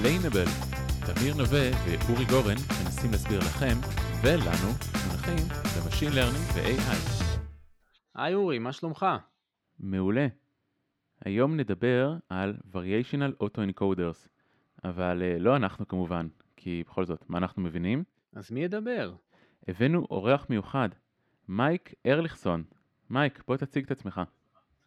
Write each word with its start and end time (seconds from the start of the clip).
Explainable. 0.00 0.44
תמיר 1.06 1.34
נווה 1.34 1.70
ואורי 1.84 2.24
גורן 2.24 2.56
מנסים 2.84 3.10
להסביר 3.10 3.38
לכם 3.38 3.76
ולנו 4.22 4.70
מונחים 5.06 5.46
ב 5.76 5.80
machine 5.80 6.12
learning 6.12 6.44
ו-AI. 6.54 7.24
היי 8.14 8.34
אורי, 8.34 8.58
מה 8.58 8.72
שלומך? 8.72 9.06
מעולה. 9.78 10.26
היום 11.24 11.56
נדבר 11.56 12.14
על 12.28 12.56
Variational 12.72 13.42
Autoencoders, 13.42 14.28
אבל 14.84 15.22
אה, 15.22 15.38
לא 15.38 15.56
אנחנו 15.56 15.88
כמובן, 15.88 16.28
כי 16.56 16.82
בכל 16.86 17.04
זאת, 17.04 17.24
מה 17.28 17.38
אנחנו 17.38 17.62
מבינים? 17.62 18.04
אז 18.32 18.50
מי 18.50 18.64
ידבר? 18.64 19.14
הבאנו 19.68 20.06
אורח 20.10 20.46
מיוחד, 20.50 20.88
מייק 21.48 21.94
ארליכסון. 22.06 22.64
מייק, 23.10 23.42
בוא 23.46 23.56
תציג 23.56 23.84
את 23.84 23.90
עצמך. 23.90 24.20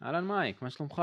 אהלן 0.02 0.26
מייק, 0.26 0.62
מה 0.62 0.70
שלומך? 0.70 1.02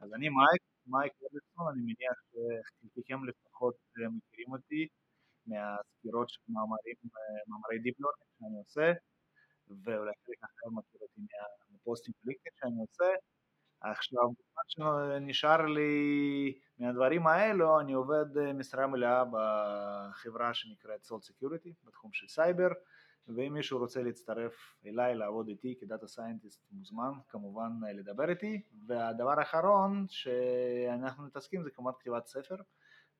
אז 0.00 0.14
אני 0.14 0.28
מייק, 0.28 0.62
מייק 0.86 1.12
ארליכסון, 1.22 1.66
אני 1.72 1.82
מניח 1.82 2.16
שחלקכם 2.30 3.24
לפחות 3.24 3.74
אה, 3.98 4.08
מכירים 4.16 4.52
אותי 4.52 4.88
מהסקירות 5.46 6.28
של 6.28 6.40
מאמרים, 6.48 6.96
אה, 7.04 7.40
מאמרי 7.48 7.76
Deep 7.84 7.98
שאני 8.38 8.58
עושה, 8.58 8.92
ואולי 9.84 10.12
חלק 10.26 10.38
אחר 10.44 10.70
מכיר 10.70 11.00
אותי 11.02 11.20
מהפוסטים 11.70 12.14
הפוליטיים 12.22 12.52
שאני 12.56 12.80
עושה. 12.80 13.10
עכשיו, 13.80 14.28
בזמן 14.28 14.64
שנשאר 14.68 15.66
לי 15.66 16.58
מהדברים 16.78 17.26
האלו, 17.26 17.80
אני 17.80 17.92
עובד 17.92 18.38
אה, 18.38 18.52
משרה 18.52 18.86
מלאה 18.86 19.24
בחברה 19.32 20.54
שנקראת 20.54 21.00
Salt 21.04 21.30
Security, 21.30 21.70
בתחום 21.84 22.12
של 22.12 22.28
סייבר, 22.28 22.68
ואם 23.28 23.54
מישהו 23.54 23.78
רוצה 23.78 24.02
להצטרף 24.02 24.76
אליי 24.86 25.14
לעבוד 25.14 25.48
איתי 25.48 25.74
כ 25.80 25.89
data 25.89 26.06
scientist 26.06 26.66
מוזמן 26.72 27.10
כמובן 27.28 27.70
אה, 27.86 27.92
לדבר 27.92 28.30
איתי, 28.30 28.62
והדבר 28.86 29.38
האחרון 29.38 30.06
שאנחנו 30.08 31.24
מתעסקים 31.24 31.62
זה 31.62 31.70
כמובן 31.70 31.92
כתיבת 32.00 32.26
ספר 32.26 32.56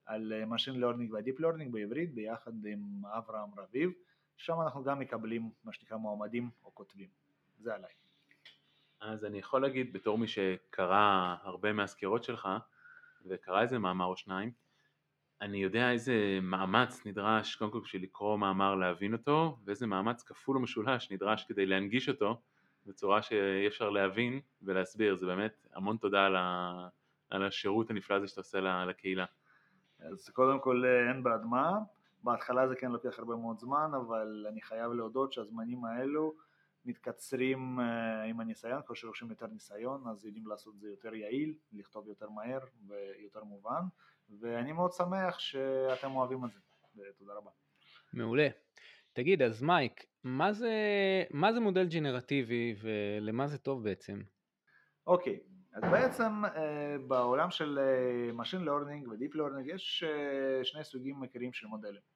על 0.07 0.33
אה, 0.33 0.45
Machine 0.57 0.77
Learning 0.77 1.13
ו-Deep 1.13 1.41
Learning 1.41 1.71
בעברית 1.71 2.15
ביחד 2.15 2.53
עם 2.67 3.07
אברהם 3.07 3.51
רביב, 3.57 3.91
שם 4.37 4.61
אנחנו 4.61 4.85
גם 4.85 4.99
מקבלים 4.99 5.51
מה 5.65 5.73
שנקרא 5.73 5.97
מועמדים 5.97 6.51
או 6.65 6.75
כותבים, 6.75 7.09
זה 7.59 7.75
עליי. 7.75 7.91
אז 9.01 9.25
אני 9.25 9.39
יכול 9.39 9.63
להגיד 9.63 9.93
בתור 9.93 10.19
מי 10.19 10.29
שקרא 10.29 11.37
הרבה 11.43 11.73
מהסקירות 11.73 12.25
שלך 12.25 12.49
וקרא 13.27 13.63
איזה 13.63 13.79
מאמר 13.79 14.05
או 14.05 14.17
שניים 14.17 14.53
אני 15.41 15.59
יודע 15.59 15.91
איזה 15.91 16.39
מאמץ 16.43 17.07
נדרש 17.07 17.57
קודם 17.57 17.71
כל 17.71 17.81
בשביל 17.81 18.03
לקרוא 18.03 18.39
מאמר 18.39 18.75
להבין 18.75 19.13
אותו 19.13 19.59
ואיזה 19.65 19.87
מאמץ 19.87 20.23
כפול 20.23 20.57
ומשולש 20.57 21.11
נדרש 21.11 21.45
כדי 21.45 21.67
להנגיש 21.67 22.09
אותו 22.09 22.41
בצורה 22.87 23.23
שאי 23.23 23.67
אפשר 23.67 23.91
להבין 23.91 24.41
ולהסביר. 24.63 25.17
זה 25.17 25.27
באמת 25.27 25.67
המון 25.75 25.97
תודה 25.97 26.27
על, 26.27 26.37
ה... 26.37 26.89
על 27.31 27.45
השירות 27.45 27.91
הנפלא 27.91 28.17
הזה 28.17 28.29
שאתה 28.29 28.41
עושה 28.41 28.85
לקהילה. 28.85 29.25
אז 30.01 30.29
קודם 30.29 30.61
כל 30.61 30.85
אין 31.09 31.23
בעד 31.23 31.45
מה, 31.45 31.79
בהתחלה 32.23 32.69
זה 32.69 32.77
כן 32.77 32.91
לוקח 32.91 33.19
הרבה 33.19 33.37
מאוד 33.37 33.59
זמן 33.59 33.91
אבל 33.97 34.47
אני 34.49 34.63
חייב 34.63 34.93
להודות 34.93 35.33
שהזמנים 35.33 35.85
האלו 35.85 36.35
מתקצרים 36.85 37.81
אה, 37.81 38.23
עם 38.23 38.41
הניסיון, 38.41 38.83
ככל 38.83 38.95
שרוכשים 38.95 39.31
יותר 39.31 39.47
ניסיון 39.47 40.09
אז 40.09 40.25
יודעים 40.25 40.47
לעשות 40.47 40.75
את 40.75 40.81
זה 40.81 40.91
יותר 40.91 41.15
יעיל, 41.15 41.55
לכתוב 41.73 42.09
יותר 42.09 42.31
מהר 42.31 42.61
ויותר 42.87 43.45
מובן 43.45 43.83
ואני 44.41 44.73
מאוד 44.73 44.93
שמח 44.93 45.39
שאתם 45.39 46.17
אוהבים 46.17 46.45
את 46.45 46.51
זה, 46.53 46.61
ותודה 46.97 47.33
רבה. 47.35 47.51
מעולה. 48.13 48.49
תגיד, 49.13 49.43
אז 49.43 49.63
מייק, 49.63 50.05
מה 50.25 50.53
זה, 50.53 50.73
מה 51.31 51.53
זה 51.53 51.61
מודל 51.61 51.87
ג'נרטיבי 51.89 52.75
ולמה 52.81 53.47
זה 53.47 53.59
טוב 53.59 53.85
בעצם? 53.85 54.23
אוקיי, 55.07 55.41
אז 55.73 55.83
בעצם 55.83 56.45
אה, 56.45 56.97
בעולם 57.07 57.51
של 57.51 57.79
אה, 57.79 58.43
Machine 58.43 58.67
Learning 58.67 59.09
ו-Deep 59.09 59.35
Learning 59.35 59.75
יש 59.75 60.05
שני 60.63 60.85
סוגים 60.85 61.23
עיקריים 61.23 61.53
של 61.53 61.67
מודלים. 61.67 62.16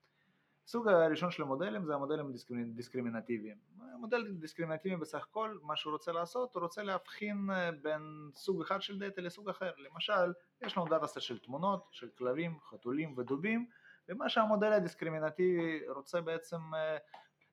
הסוג 0.71 0.89
הראשון 0.89 1.31
של 1.31 1.43
המודלים 1.43 1.85
זה 1.85 1.95
המודלים 1.95 2.33
דיסקרימינטיביים. 2.75 3.57
מודל 3.99 4.33
דיסקרימינטיבי 4.33 4.97
בסך 4.97 5.27
הכל 5.31 5.59
מה 5.63 5.77
שהוא 5.77 5.93
רוצה 5.93 6.13
לעשות, 6.13 6.55
הוא 6.55 6.63
רוצה 6.63 6.83
להבחין 6.83 7.51
אה, 7.51 7.71
בין 7.73 8.31
סוג 8.35 8.63
אחד 8.63 8.83
של 8.83 8.99
דאטה 8.99 9.21
לסוג 9.21 9.49
אחר. 9.49 9.73
למשל, 9.79 10.33
יש 10.63 10.77
לנו 10.77 10.87
דאטה 10.87 11.21
של 11.21 11.39
תמונות, 11.39 11.87
של 11.91 12.09
כלבים, 12.19 12.59
חתולים 12.61 13.19
ודובים, 13.19 13.67
ומה 14.09 14.29
שהמודל 14.29 14.73
הדיסקרימינטיבי 14.73 15.89
רוצה 15.89 16.21
בעצם 16.21 16.75
אה, 16.75 16.97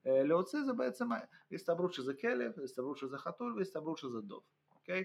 אה, 0.08 0.24
להוציא 0.24 0.60
זה 0.64 0.74
בעצם 0.74 1.10
הסתברות 1.52 1.94
שזה 1.94 2.14
כלב, 2.14 2.52
הסתברות 2.64 2.98
שזה 2.98 3.18
חתול 3.18 3.58
והסתברות 3.58 3.98
שזה 3.98 4.22
דוב, 4.22 4.44
אוקיי? 4.76 5.04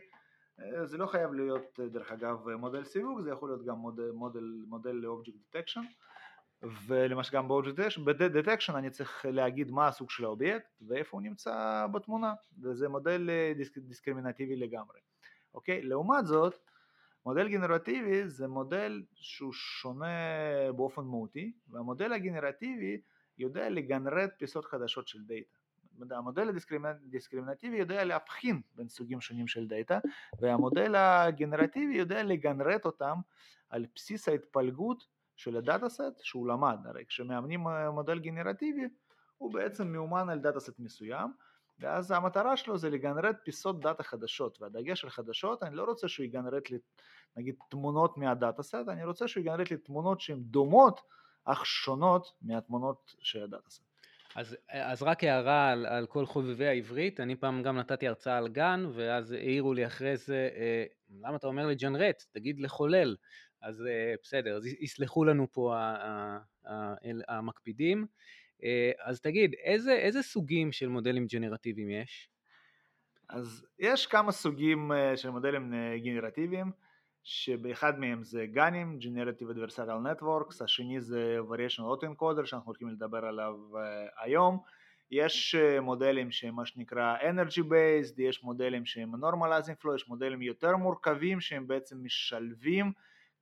זה 0.84 0.98
לא 0.98 1.06
חייב 1.06 1.32
להיות 1.32 1.80
דרך 1.80 2.12
אגב 2.12 2.48
מודל 2.48 2.84
סיווג, 2.84 3.20
זה 3.20 3.30
יכול 3.30 3.48
להיות 3.48 3.64
גם 3.64 3.76
מודל, 3.76 4.10
מודל, 4.10 4.64
מודל 4.66 4.90
ל 4.92 4.99
object 4.99 5.38
detection 5.48 5.82
ולמשל 6.86 7.36
גם 7.36 7.48
ב-Detection 7.48 8.74
אני 8.74 8.90
צריך 8.90 9.26
להגיד 9.28 9.70
מה 9.70 9.88
הסוג 9.88 10.10
של 10.10 10.24
האובייקט 10.24 10.68
ואיפה 10.88 11.16
הוא 11.16 11.22
נמצא 11.22 11.86
בתמונה 11.92 12.34
וזה 12.62 12.88
מודל 12.88 13.30
אה, 13.30 13.52
דיסק, 13.56 13.78
דיסקרימינטיבי 13.78 14.56
לגמרי 14.56 15.00
אוקיי? 15.54 15.82
לעומת 15.82 16.26
זאת 16.26 16.58
מודל 17.26 17.48
גנרטיבי 17.48 18.28
זה 18.28 18.48
מודל 18.48 19.02
שהוא 19.14 19.52
שונה 19.52 20.06
באופן 20.76 21.02
מהותי 21.02 21.52
והמודל 21.68 22.12
הגנרטיבי 22.12 23.00
יודע 23.38 23.68
לגנרט 23.68 24.30
פיסות 24.38 24.64
חדשות 24.64 25.08
של 25.08 25.18
דאטה 25.24 25.62
המודל 26.10 26.48
הדיסקרימינטיבי 26.48 27.76
יודע 27.76 28.04
להבחין 28.04 28.60
בין 28.74 28.88
סוגים 28.88 29.20
שונים 29.20 29.46
של 29.46 29.66
דאטה 29.66 29.98
והמודל 30.40 30.94
הגנרטיבי 30.96 31.94
יודע 31.94 32.22
לגנרט 32.22 32.84
אותם 32.84 33.14
על 33.68 33.86
בסיס 33.94 34.28
ההתפלגות 34.28 35.06
של 35.36 35.56
ה 35.56 35.88
dataset 35.88 36.20
שהוא 36.22 36.48
למד, 36.48 36.78
הרי 36.84 37.04
כשמאמנים 37.08 37.68
אה, 37.68 37.90
מודל 37.90 38.18
גנרטיבי 38.18 38.88
הוא 39.38 39.52
בעצם 39.52 39.92
מאומן 39.92 40.28
על 40.28 40.38
dataset 40.38 40.78
מסוים 40.78 41.32
ואז 41.78 42.10
המטרה 42.10 42.56
שלו 42.56 42.78
זה 42.78 42.90
לגנרט 42.90 43.36
פיסות 43.44 43.80
דאטה 43.80 44.02
חדשות 44.02 44.62
והדגש 44.62 45.04
על 45.04 45.10
חדשות 45.10 45.62
אני 45.62 45.76
לא 45.76 45.84
רוצה 45.84 46.08
שהוא 46.08 46.24
יגנרט 46.24 46.70
לי 46.70 46.78
נגיד 47.36 47.54
תמונות 47.70 48.18
מה 48.18 48.62
dataset, 48.62 48.88
אני 48.88 49.04
רוצה 49.04 49.28
שהוא 49.28 49.40
יגנרט 49.40 49.70
לי 49.70 49.76
תמונות 49.76 50.20
שהן 50.20 50.40
דומות 50.40 51.00
אך 51.44 51.66
שונות 51.66 52.32
מהתמונות 52.42 53.14
של 53.22 53.42
הדאטה 53.42 53.70
סט. 53.70 53.82
אז, 54.34 54.56
אז 54.68 55.02
רק 55.02 55.24
הערה 55.24 55.70
על, 55.70 55.86
על 55.86 56.06
כל 56.06 56.26
חובבי 56.26 56.66
העברית, 56.66 57.20
אני 57.20 57.36
פעם 57.36 57.62
גם 57.62 57.78
נתתי 57.78 58.08
הרצאה 58.08 58.38
על 58.38 58.48
גן 58.48 58.86
ואז 58.94 59.32
העירו 59.32 59.74
לי 59.74 59.86
אחרי 59.86 60.16
זה, 60.16 60.48
אה, 60.56 60.84
למה 61.22 61.36
אתה 61.36 61.46
אומר 61.46 61.66
לי 61.66 61.74
ג'נרט? 61.74 62.22
תגיד 62.32 62.60
לחולל. 62.60 63.16
אז 63.62 63.86
אה, 63.86 64.14
בסדר, 64.22 64.56
אז 64.56 64.66
יסלחו 64.66 65.24
לנו 65.24 65.52
פה 65.52 65.76
המקפידים. 67.28 68.06
אה, 68.64 68.90
אז 69.04 69.20
תגיד, 69.20 69.54
איזה, 69.64 69.92
איזה 69.92 70.22
סוגים 70.22 70.72
של 70.72 70.88
מודלים 70.88 71.26
ג'נרטיביים 71.26 71.90
יש? 71.90 72.28
אז 73.28 73.66
יש 73.78 74.06
כמה 74.06 74.32
סוגים 74.32 74.92
אה, 74.92 75.16
של 75.16 75.30
מודלים 75.30 75.74
גנרטיביים, 76.04 76.72
שבאחד 77.22 77.98
מהם 77.98 78.22
זה 78.22 78.46
גאנים, 78.46 78.98
Generative 79.00 79.56
Adversarial 79.56 80.20
Networks, 80.20 80.64
השני 80.64 81.00
זה 81.00 81.38
Variational 81.50 82.02
Autoencoder 82.02 82.46
שאנחנו 82.46 82.66
הולכים 82.66 82.88
לדבר 82.88 83.24
עליו 83.24 83.54
היום, 84.22 84.58
יש 85.10 85.54
מודלים 85.80 86.30
שהם 86.30 86.54
מה 86.54 86.66
שנקרא 86.66 87.16
Energy 87.18 87.60
Based, 87.60 88.14
יש 88.18 88.42
מודלים 88.42 88.86
שהם 88.86 89.14
Normalizing 89.14 89.84
Flow, 89.84 89.94
יש 89.94 90.08
מודלים 90.08 90.42
יותר 90.42 90.76
מורכבים 90.76 91.40
שהם 91.40 91.66
בעצם 91.66 92.04
משלבים 92.04 92.92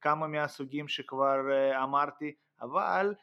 כמה 0.01 0.27
מהסוגים 0.27 0.89
שכבר 0.89 1.53
אה, 1.53 1.85
אמרתי, 1.85 2.35
אבל 2.61 3.15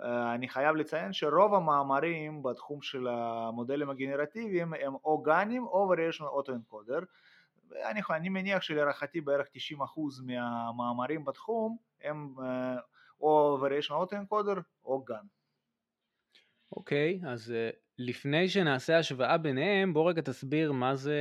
אה, 0.00 0.34
אני 0.34 0.48
חייב 0.48 0.76
לציין 0.76 1.12
שרוב 1.12 1.54
המאמרים 1.54 2.42
בתחום 2.42 2.82
של 2.82 3.08
המודלים 3.08 3.90
הגנרטיביים 3.90 4.74
הם 4.74 4.94
או 5.04 5.22
גאנים 5.22 5.66
או 5.66 5.94
Variational 5.94 6.46
Autoencoder 6.46 7.04
ואני 7.68 8.00
אני 8.10 8.28
מניח 8.28 8.62
שלהערכתי 8.62 9.20
בערך 9.20 9.46
90% 9.46 9.80
מהמאמרים 10.22 11.24
בתחום 11.24 11.76
הם 12.02 12.34
אה, 12.42 12.76
או 13.20 13.58
Variational 13.62 14.12
Autoencoder 14.12 14.60
או 14.84 15.02
גאן. 15.02 15.24
אוקיי, 16.72 17.20
okay, 17.22 17.28
אז 17.28 17.54
לפני 17.98 18.48
שנעשה 18.48 18.98
השוואה 18.98 19.38
ביניהם 19.38 19.94
בוא 19.94 20.08
רגע 20.08 20.22
תסביר 20.22 20.72
מה 20.72 20.94
זה 20.94 21.20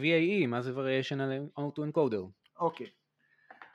VAE, 0.00 0.46
מה 0.46 0.62
זה 0.62 0.72
Variational 0.72 1.58
Autoencoder. 1.58 2.26
אוקיי. 2.58 2.86
Okay. 2.86 3.01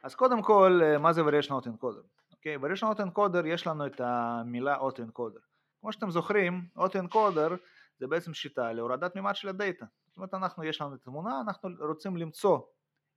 אז 0.04 0.16
קודם 0.16 0.42
כל, 0.42 0.80
אה, 0.84 0.98
מה 0.98 1.14
זה 1.14 1.22
Variation 1.22 1.52
Autoencoder? 1.52 2.04
אוקיי, 2.32 2.58
Variation 2.58 2.96
Autoencoder 2.96 3.48
יש 3.48 3.68
לנו 3.68 3.86
את 3.86 4.02
המילה 4.04 4.78
Autoencoder. 4.78 5.42
כמו 5.82 5.92
שאתם 5.92 6.12
זוכרים, 6.12 6.66
Autoencoder 6.78 7.54
זה 8.00 8.08
בעצם 8.08 8.34
שיטה 8.34 8.74
להורדת 8.74 9.16
מימד 9.16 9.36
של 9.36 9.50
הדאטה. 9.50 9.86
זאת 10.08 10.18
אומרת, 10.18 10.34
אנחנו, 10.34 10.64
יש 10.64 10.82
לנו 10.82 10.98
תמונה, 10.98 11.42
אנחנו 11.48 11.70
רוצים 11.80 12.18
למצוא 12.18 12.60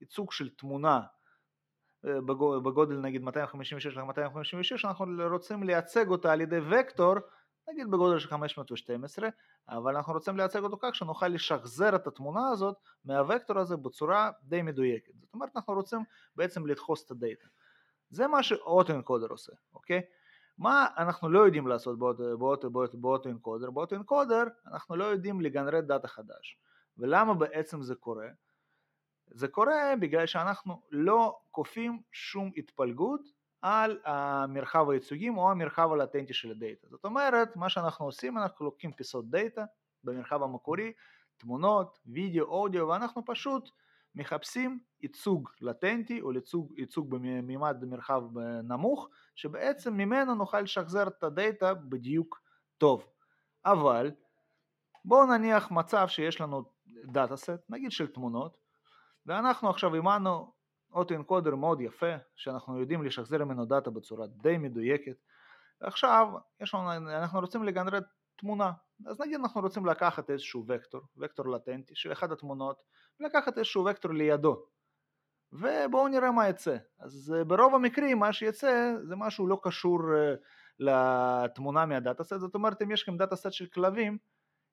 ייצוג 0.00 0.32
של 0.32 0.48
תמונה 0.48 1.00
אה, 2.06 2.20
בגודל 2.64 2.96
נגיד 2.96 3.22
256 3.22 3.96
על 3.96 4.04
256, 4.04 4.84
אנחנו 4.84 5.06
רוצים 5.30 5.62
לייצג 5.62 6.08
אותה 6.08 6.32
על 6.32 6.40
ידי 6.40 6.58
וקטור 6.70 7.14
נגיד 7.72 7.90
בגודל 7.90 8.18
של 8.18 8.28
512, 8.28 9.28
אבל 9.68 9.96
אנחנו 9.96 10.12
רוצים 10.12 10.36
לייצג 10.36 10.62
אותו 10.62 10.76
כך 10.80 10.94
שנוכל 10.94 11.28
לשחזר 11.28 11.96
את 11.96 12.06
התמונה 12.06 12.48
הזאת 12.48 12.76
מהווקטור 13.04 13.58
הזה 13.58 13.76
בצורה 13.76 14.30
די 14.42 14.62
מדויקת. 14.62 15.12
זאת 15.20 15.34
אומרת 15.34 15.56
אנחנו 15.56 15.74
רוצים 15.74 16.00
בעצם 16.36 16.66
לדחוס 16.66 17.06
את 17.06 17.10
הדאטה. 17.10 17.46
זה 18.10 18.26
מה 18.26 18.42
שאוטו-אנקודר 18.42 19.26
עושה, 19.26 19.52
אוקיי? 19.74 20.02
מה 20.58 20.86
אנחנו 20.96 21.28
לא 21.28 21.40
יודעים 21.40 21.66
לעשות 21.66 21.98
ב 22.92 22.98
autoencoder? 22.98 23.70
ב 23.70 23.77
autoencoder 23.77 24.44
אנחנו 24.66 24.96
לא 24.96 25.04
יודעים 25.04 25.40
לגנרט 25.40 25.84
דאטה 25.84 26.08
חדש. 26.08 26.58
ולמה 26.98 27.34
בעצם 27.34 27.82
זה 27.82 27.94
קורה? 27.94 28.28
זה 29.26 29.48
קורה 29.48 29.94
בגלל 30.00 30.26
שאנחנו 30.26 30.82
לא 30.90 31.40
כופים 31.50 32.02
שום 32.12 32.50
התפלגות 32.56 33.39
על 33.62 33.98
המרחב 34.04 34.90
הייצוגים 34.90 35.38
או 35.38 35.50
המרחב 35.50 35.92
הלטנטי 35.92 36.34
של 36.34 36.50
הדאטה. 36.50 36.86
זאת 36.90 37.04
אומרת, 37.04 37.56
מה 37.56 37.68
שאנחנו 37.68 38.06
עושים, 38.06 38.38
אנחנו 38.38 38.64
לוקחים 38.64 38.92
פיסות 38.92 39.30
דאטה 39.30 39.64
במרחב 40.04 40.42
המקורי, 40.42 40.92
תמונות, 41.36 41.98
וידאו, 42.06 42.44
אודיו, 42.44 42.88
ואנחנו 42.88 43.22
פשוט 43.26 43.70
מחפשים 44.14 44.80
ייצוג 45.00 45.50
לטנטי 45.60 46.20
או 46.20 46.32
ייצוג, 46.32 46.78
ייצוג 46.78 47.10
במימד 47.10 47.84
מרחב 47.84 48.38
נמוך, 48.62 49.08
שבעצם 49.34 49.94
ממנו 49.94 50.34
נוכל 50.34 50.60
לשחזר 50.60 51.08
את 51.08 51.22
הדאטה 51.22 51.74
בדיוק 51.74 52.42
טוב. 52.78 53.06
אבל 53.64 54.10
בואו 55.04 55.26
נניח 55.26 55.70
מצב 55.70 56.08
שיש 56.08 56.40
לנו 56.40 56.64
dataset, 57.04 57.60
נגיד 57.68 57.92
של 57.92 58.06
תמונות, 58.06 58.56
ואנחנו 59.26 59.70
עכשיו 59.70 59.94
אימנו 59.94 60.52
autoencoder 60.92 61.54
מאוד 61.54 61.80
יפה, 61.80 62.16
שאנחנו 62.36 62.80
יודעים 62.80 63.02
לשחזר 63.02 63.44
ממנו 63.44 63.64
דאטה 63.64 63.90
בצורה 63.90 64.26
די 64.26 64.58
מדויקת, 64.58 65.16
ועכשיו 65.80 66.28
לנו, 66.74 67.10
אנחנו 67.10 67.40
רוצים 67.40 67.64
לגנרט 67.64 68.04
תמונה, 68.36 68.72
אז 69.06 69.20
נגיד 69.20 69.40
אנחנו 69.40 69.60
רוצים 69.60 69.86
לקחת 69.86 70.30
איזשהו 70.30 70.64
וקטור, 70.68 71.00
וקטור 71.16 71.48
לטנטי 71.48 71.94
של 71.94 72.12
אחת 72.12 72.30
התמונות, 72.30 72.82
ולקחת 73.20 73.58
איזשהו 73.58 73.84
וקטור 73.84 74.12
לידו, 74.12 74.66
ובואו 75.52 76.08
נראה 76.08 76.30
מה 76.30 76.48
יצא. 76.48 76.76
אז 76.98 77.34
אה, 77.36 77.44
ברוב 77.44 77.74
המקרים 77.74 78.18
מה 78.18 78.32
שיצא 78.32 78.94
זה 79.02 79.16
משהו 79.16 79.46
לא 79.46 79.60
קשור 79.62 79.98
אה, 80.14 80.34
לתמונה 80.78 81.86
מהדאטה 81.86 82.24
סט, 82.24 82.38
זאת 82.38 82.54
אומרת 82.54 82.82
אם 82.82 82.90
יש 82.90 83.02
לכם 83.02 83.16
דאטה 83.16 83.36
סט 83.36 83.52
של 83.52 83.66
כלבים, 83.66 84.18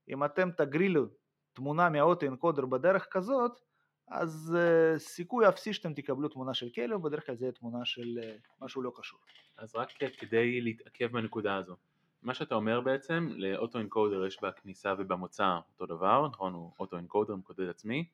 אם 0.09 0.23
אתם 0.23 0.51
תגרילו 0.51 1.05
תמונה 1.53 1.89
מהאוטו 1.89 2.25
אנקודר 2.25 2.65
בדרך 2.65 3.07
כזאת, 3.11 3.59
אז 4.07 4.57
uh, 4.57 4.99
סיכוי 4.99 5.49
אפסי 5.49 5.73
שאתם 5.73 5.93
תקבלו 5.93 6.29
תמונה 6.29 6.53
של 6.53 6.69
כלב, 6.69 7.01
בדרך 7.01 7.25
כלל 7.25 7.35
זה 7.35 7.51
תמונה 7.51 7.85
של 7.85 8.19
uh, 8.21 8.47
משהו 8.61 8.81
לא 8.81 8.91
קשור. 8.95 9.19
אז 9.57 9.75
רק 9.75 9.91
כדי 10.17 10.61
להתעכב 10.61 11.11
בנקודה 11.11 11.55
הזו, 11.55 11.75
מה 12.21 12.33
שאתה 12.33 12.55
אומר 12.55 12.81
בעצם, 12.81 13.29
לאוטו 13.35 13.79
אנקודר 13.79 14.25
יש 14.25 14.41
בכניסה 14.41 14.93
ובמוצא 14.97 15.59
אותו 15.71 15.85
דבר, 15.85 16.27
נכון? 16.27 16.53
הוא 16.53 16.71
אוטו 16.79 16.97
אנקודר 16.97 17.35
מקודד 17.35 17.69
עצמי, 17.69 18.05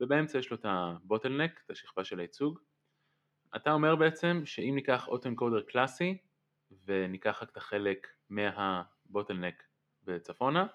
ובאמצע 0.00 0.38
יש 0.38 0.50
לו 0.50 0.56
את 0.56 0.64
הבוטלנק, 0.68 1.60
את 1.66 1.70
השכבה 1.70 2.04
של 2.04 2.18
הייצוג. 2.18 2.58
אתה 3.56 3.72
אומר 3.72 3.96
בעצם 3.96 4.42
שאם 4.44 4.72
ניקח 4.74 5.08
אוטו 5.08 5.28
אנקודר 5.28 5.62
קלאסי, 5.62 6.18
וניקח 6.84 7.42
רק 7.42 7.50
את 7.50 7.56
החלק 7.56 8.06
מהבוטלנק 8.30 9.62
בצפונה, 10.04 10.66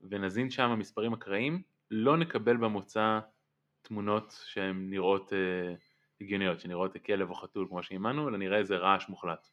ונזין 0.00 0.50
שם 0.50 0.78
מספרים 0.78 1.12
אקראיים, 1.12 1.62
לא 1.90 2.16
נקבל 2.16 2.56
במוצא 2.56 3.20
תמונות 3.88 4.40
שהן 4.44 4.90
נראות 4.90 5.32
אה, 5.32 5.74
הגיוניות, 6.20 6.60
שנראות 6.60 6.96
כלב 7.06 7.30
או 7.30 7.34
חתול 7.34 7.66
כמו 7.68 7.82
שאימנו, 7.82 8.28
אלא 8.28 8.38
נראה 8.38 8.58
איזה 8.58 8.76
רעש 8.76 9.08
מוחלט. 9.08 9.48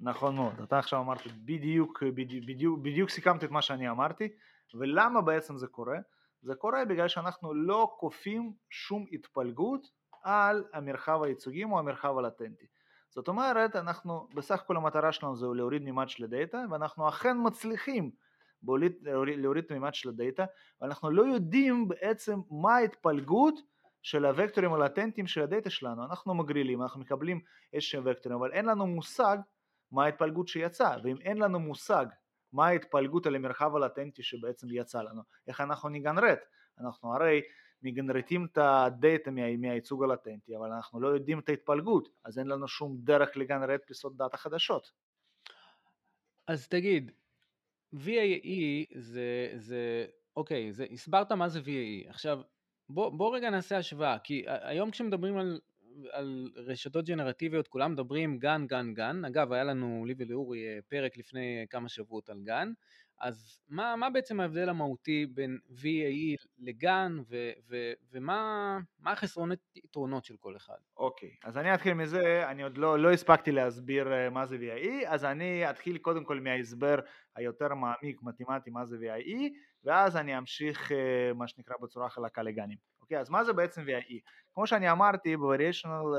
נכון 0.00 0.36
מאוד, 0.36 0.60
אתה 0.60 0.78
עכשיו 0.78 1.00
אמרת 1.00 1.26
בדיוק, 1.26 2.02
בדיוק, 2.02 2.44
בדיוק, 2.46 2.78
בדיוק 2.78 3.10
סיכמת 3.10 3.44
את 3.44 3.50
מה 3.50 3.62
שאני 3.62 3.90
אמרתי, 3.90 4.28
ולמה 4.74 5.20
בעצם 5.20 5.56
זה 5.56 5.66
קורה? 5.66 5.98
זה 6.42 6.54
קורה 6.54 6.84
בגלל 6.84 7.08
שאנחנו 7.08 7.54
לא 7.54 7.96
כופים 7.98 8.52
שום 8.70 9.06
התפלגות 9.12 9.86
על 10.22 10.64
המרחב 10.72 11.22
הייצוגים 11.22 11.72
או 11.72 11.78
המרחב 11.78 12.18
הלטנטי. 12.18 12.66
זאת 13.10 13.28
אומרת, 13.28 13.76
אנחנו, 13.76 14.28
בסך 14.34 14.60
הכל 14.60 14.76
המטרה 14.76 15.12
שלנו 15.12 15.36
זה 15.36 15.46
להוריד 15.54 15.82
מימד 15.82 16.08
של 16.08 16.24
הדאטה, 16.24 16.64
ואנחנו 16.70 17.08
אכן 17.08 17.36
מצליחים 17.46 18.10
להוריד, 18.66 18.92
להוריד 19.38 19.64
את 19.64 19.70
המימד 19.70 19.94
של 19.94 20.08
הדאטה, 20.08 20.44
ואנחנו 20.80 21.10
לא 21.10 21.22
יודעים 21.22 21.88
בעצם 21.88 22.40
מה 22.50 22.76
ההתפלגות 22.76 23.60
של 24.02 24.24
הוקטורים 24.24 24.72
הלטנטיים 24.72 25.26
של 25.26 25.42
הדאטה 25.42 25.70
שלנו. 25.70 26.04
אנחנו 26.04 26.34
מגרילים, 26.34 26.82
אנחנו 26.82 27.00
מקבלים 27.00 27.40
איזשהם 27.72 28.02
וקטורים, 28.06 28.38
אבל 28.38 28.52
אין 28.52 28.64
לנו 28.64 28.86
מושג 28.86 29.38
מה 29.92 30.04
ההתפלגות 30.04 30.48
שיצאה, 30.48 30.96
ואם 31.04 31.16
אין 31.20 31.38
לנו 31.38 31.60
מושג 31.60 32.06
מה 32.52 32.66
ההתפלגות 32.66 33.26
על 33.26 33.34
המרחב 33.34 33.76
הלטנטי 33.76 34.22
שבעצם 34.22 34.66
יצא 34.70 35.02
לנו, 35.02 35.22
איך 35.46 35.60
אנחנו 35.60 35.88
נגנרט? 35.88 36.38
אנחנו 36.80 37.14
הרי 37.14 37.42
מגנרטים 37.82 38.46
את 38.52 38.58
הדאטה 38.58 39.30
מה, 39.30 39.56
מהייצוג 39.56 40.04
הלטנטי, 40.04 40.56
אבל 40.56 40.72
אנחנו 40.72 41.00
לא 41.00 41.08
יודעים 41.08 41.38
את 41.38 41.48
ההתפלגות, 41.48 42.08
אז 42.24 42.38
אין 42.38 42.46
לנו 42.46 42.68
שום 42.68 42.96
דרך 42.98 43.36
לגנרט 43.36 43.80
פיסות 43.86 44.16
דאטה 44.16 44.36
חדשות. 44.36 44.92
אז 46.46 46.68
תגיד, 46.68 47.12
VAE 47.94 48.86
זה, 48.94 49.52
זה, 49.54 50.06
אוקיי, 50.36 50.72
זה, 50.72 50.86
הסברת 50.92 51.32
מה 51.32 51.48
זה 51.48 51.60
VAE. 51.60 52.10
עכשיו, 52.10 52.40
בוא, 52.88 53.10
בוא 53.10 53.36
רגע 53.36 53.50
נעשה 53.50 53.76
השוואה, 53.76 54.18
כי 54.18 54.44
היום 54.46 54.90
כשמדברים 54.90 55.36
על, 55.36 55.60
על 56.10 56.50
רשתות 56.56 57.04
ג'נרטיביות, 57.04 57.68
כולם 57.68 57.92
מדברים 57.92 58.38
גן, 58.38 58.66
גן, 58.66 58.94
גן. 58.94 59.24
אגב, 59.24 59.52
היה 59.52 59.64
לנו, 59.64 60.04
לי 60.06 60.14
ולאורי, 60.18 60.66
אה, 60.66 60.78
פרק 60.88 61.16
לפני 61.16 61.66
כמה 61.70 61.88
שבועות 61.88 62.30
על 62.30 62.40
גן. 62.42 62.72
אז 63.20 63.60
מה, 63.68 63.96
מה 63.96 64.10
בעצם 64.10 64.40
ההבדל 64.40 64.68
המהותי 64.68 65.26
בין 65.26 65.58
VAE 65.70 66.46
לגן 66.58 67.18
ו, 67.28 67.50
ו, 67.68 67.92
ומה 68.12 68.78
החסרונות 69.06 69.58
יתרונות 69.76 70.24
של 70.24 70.36
כל 70.36 70.56
אחד? 70.56 70.76
אוקיי, 70.96 71.28
okay, 71.28 71.48
אז 71.48 71.58
אני 71.58 71.74
אתחיל 71.74 71.94
מזה, 71.94 72.50
אני 72.50 72.62
עוד 72.62 72.78
לא, 72.78 72.98
לא 72.98 73.12
הספקתי 73.12 73.52
להסביר 73.52 74.12
אה, 74.12 74.30
מה 74.30 74.46
זה 74.46 74.56
VAE, 74.56 75.06
אז 75.06 75.24
אני 75.24 75.70
אתחיל 75.70 75.98
קודם 75.98 76.24
כל 76.24 76.40
מההסבר 76.40 76.98
היותר 77.36 77.74
מעמיק, 77.74 78.22
מתמטי, 78.22 78.70
מה 78.70 78.84
זה 78.84 78.96
VAE, 78.96 79.38
ואז 79.84 80.16
אני 80.16 80.38
אמשיך 80.38 80.92
אה, 80.92 81.32
מה 81.34 81.48
שנקרא 81.48 81.76
בצורה 81.82 82.08
חלקה 82.08 82.42
לגנים. 82.42 82.78
אוקיי, 83.00 83.18
okay, 83.18 83.20
אז 83.20 83.30
מה 83.30 83.44
זה 83.44 83.52
בעצם 83.52 83.82
VAE? 83.82 84.18
כמו 84.54 84.66
שאני 84.66 84.90
אמרתי, 84.90 85.36
ב-variational, 85.36 86.16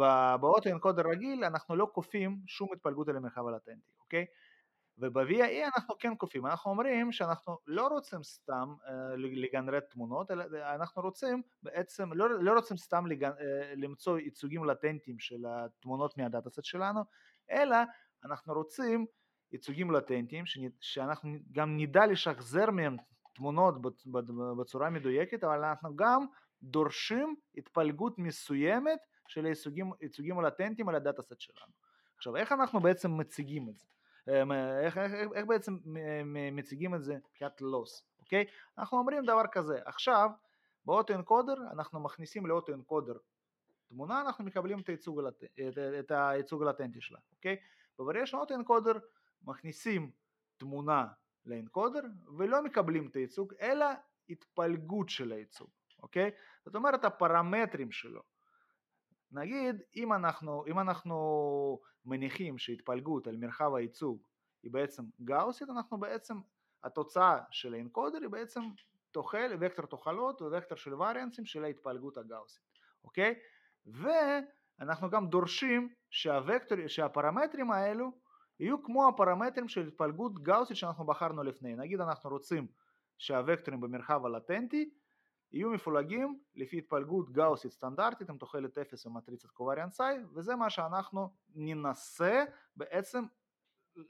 אה, 0.00 0.36
באוטו 0.36 0.70
אנקודר 0.70 1.02
רגיל, 1.10 1.44
אנחנו 1.44 1.76
לא 1.76 1.88
כופים 1.92 2.38
שום 2.46 2.68
התפלגות 2.72 3.08
על 3.08 3.16
המרחב 3.16 3.46
הלטנטי, 3.46 3.92
אוקיי? 4.00 4.22
Okay? 4.22 4.45
וב-VIE 4.98 5.64
אנחנו 5.74 5.94
כן 5.98 6.12
כופים, 6.18 6.46
אנחנו 6.46 6.70
אומרים 6.70 7.12
שאנחנו 7.12 7.58
לא 7.66 7.86
רוצים 7.86 8.22
סתם 8.22 8.74
uh, 8.82 8.90
לגנרט 9.16 9.84
תמונות, 9.90 10.30
אלא 10.30 10.44
אנחנו 10.74 11.02
רוצים 11.02 11.42
בעצם, 11.62 12.12
לא, 12.12 12.30
לא 12.30 12.52
רוצים 12.52 12.76
סתם 12.76 13.06
לגנ... 13.06 13.30
uh, 13.30 13.34
למצוא 13.76 14.18
ייצוגים 14.18 14.64
לטנטיים 14.64 15.18
של 15.18 15.44
התמונות 15.48 16.18
מהדאטה 16.18 16.50
סט 16.50 16.64
שלנו, 16.64 17.00
אלא 17.50 17.76
אנחנו 18.24 18.54
רוצים 18.54 19.06
ייצוגים 19.52 19.90
לטנטיים 19.90 20.44
שאנחנו 20.80 21.30
גם 21.52 21.76
נדע 21.76 22.06
לשחזר 22.06 22.70
מהם 22.70 22.96
תמונות 23.34 23.74
בצורה 24.58 24.90
מדויקת, 24.90 25.44
אבל 25.44 25.64
אנחנו 25.64 25.96
גם 25.96 26.26
דורשים 26.62 27.36
התפלגות 27.56 28.18
מסוימת 28.18 28.98
של 29.28 29.44
הייצוגים, 29.44 29.92
ייצוגים 30.00 30.40
לטנטיים 30.40 30.88
על 30.88 30.94
הדאטה 30.94 31.22
סט 31.22 31.40
שלנו. 31.40 31.72
עכשיו 32.16 32.36
איך 32.36 32.52
אנחנו 32.52 32.80
בעצם 32.80 33.16
מציגים 33.18 33.68
את 33.68 33.76
זה? 33.76 33.86
אמ, 34.28 34.52
איך, 34.52 34.98
איך, 34.98 35.12
איך 35.34 35.46
בעצם 35.46 35.76
מציגים 36.52 36.94
את 36.94 37.02
זה 37.02 37.16
מבחינת 37.30 37.60
לוס, 37.60 38.06
אוקיי? 38.20 38.44
אנחנו 38.78 38.98
אומרים 38.98 39.24
דבר 39.24 39.42
כזה, 39.52 39.78
עכשיו 39.84 40.30
באוטו 40.84 41.14
אנקודר 41.14 41.54
אנחנו 41.72 42.00
מכניסים 42.00 42.46
לאוטו 42.46 42.74
אנקודר 42.74 43.14
תמונה, 43.88 44.20
אנחנו 44.20 44.44
מקבלים 44.44 44.80
את 44.80 44.88
הייצוג, 44.88 45.18
הלט... 45.18 45.44
את, 45.44 45.78
את 45.98 46.10
הייצוג 46.10 46.62
הלטנטי 46.62 47.00
שלה, 47.00 47.18
אוקיי? 47.36 47.56
בווריאשן 47.98 48.36
אוטו 48.36 48.54
אנקודר 48.54 48.98
מכניסים 49.44 50.10
תמונה 50.56 51.06
לאנקודר 51.46 52.00
ולא 52.38 52.62
מקבלים 52.62 53.08
את 53.08 53.16
הייצוג 53.16 53.54
אלא 53.60 53.86
התפלגות 54.28 55.08
של 55.08 55.32
הייצוג, 55.32 55.70
אוקיי? 56.02 56.30
זאת 56.64 56.74
אומרת 56.74 57.04
הפרמטרים 57.04 57.92
שלו 57.92 58.22
נגיד 59.32 59.82
אם 59.96 60.12
אנחנו, 60.12 60.64
אם 60.66 60.78
אנחנו 60.78 61.80
מניחים 62.04 62.58
שהתפלגות 62.58 63.26
על 63.26 63.36
מרחב 63.36 63.74
הייצוג 63.74 64.22
היא 64.62 64.72
בעצם 64.72 65.02
גאוסית, 65.24 65.70
אנחנו 65.70 66.00
בעצם, 66.00 66.34
התוצאה 66.84 67.38
של 67.50 67.74
האנקודר 67.74 68.18
היא 68.22 68.28
בעצם 68.28 68.60
תוחל, 69.10 69.56
וקטור 69.60 69.86
תוחלות 69.86 70.42
ווקטור 70.42 70.78
של 70.78 70.94
וריאנסים 70.94 71.44
של 71.44 71.64
ההתפלגות 71.64 72.18
הגאוסית, 72.18 72.62
אוקיי? 73.04 73.34
ואנחנו 73.86 75.10
גם 75.10 75.28
דורשים 75.28 75.94
שהווקטור, 76.10 76.78
שהפרמטרים 76.86 77.70
האלו 77.70 78.12
יהיו 78.60 78.82
כמו 78.82 79.08
הפרמטרים 79.08 79.68
של 79.68 79.86
התפלגות 79.86 80.42
גאוסית 80.42 80.76
שאנחנו 80.76 81.06
בחרנו 81.06 81.42
לפני, 81.42 81.76
נגיד 81.76 82.00
אנחנו 82.00 82.30
רוצים 82.30 82.66
שהווקטורים 83.18 83.80
במרחב 83.80 84.26
הלטנטי 84.26 84.90
יהיו 85.56 85.70
מפולגים 85.70 86.40
לפי 86.54 86.78
התפלגות 86.78 87.30
גאוסית 87.30 87.72
סטנדרטית 87.72 88.30
עם 88.30 88.38
תוחלת 88.38 88.78
0 88.78 89.06
ומטריצת 89.06 89.50
קובריאנט 89.50 89.92
סאי 89.92 90.16
וזה 90.34 90.56
מה 90.56 90.70
שאנחנו 90.70 91.30
ננסה 91.54 92.44
בעצם 92.76 93.24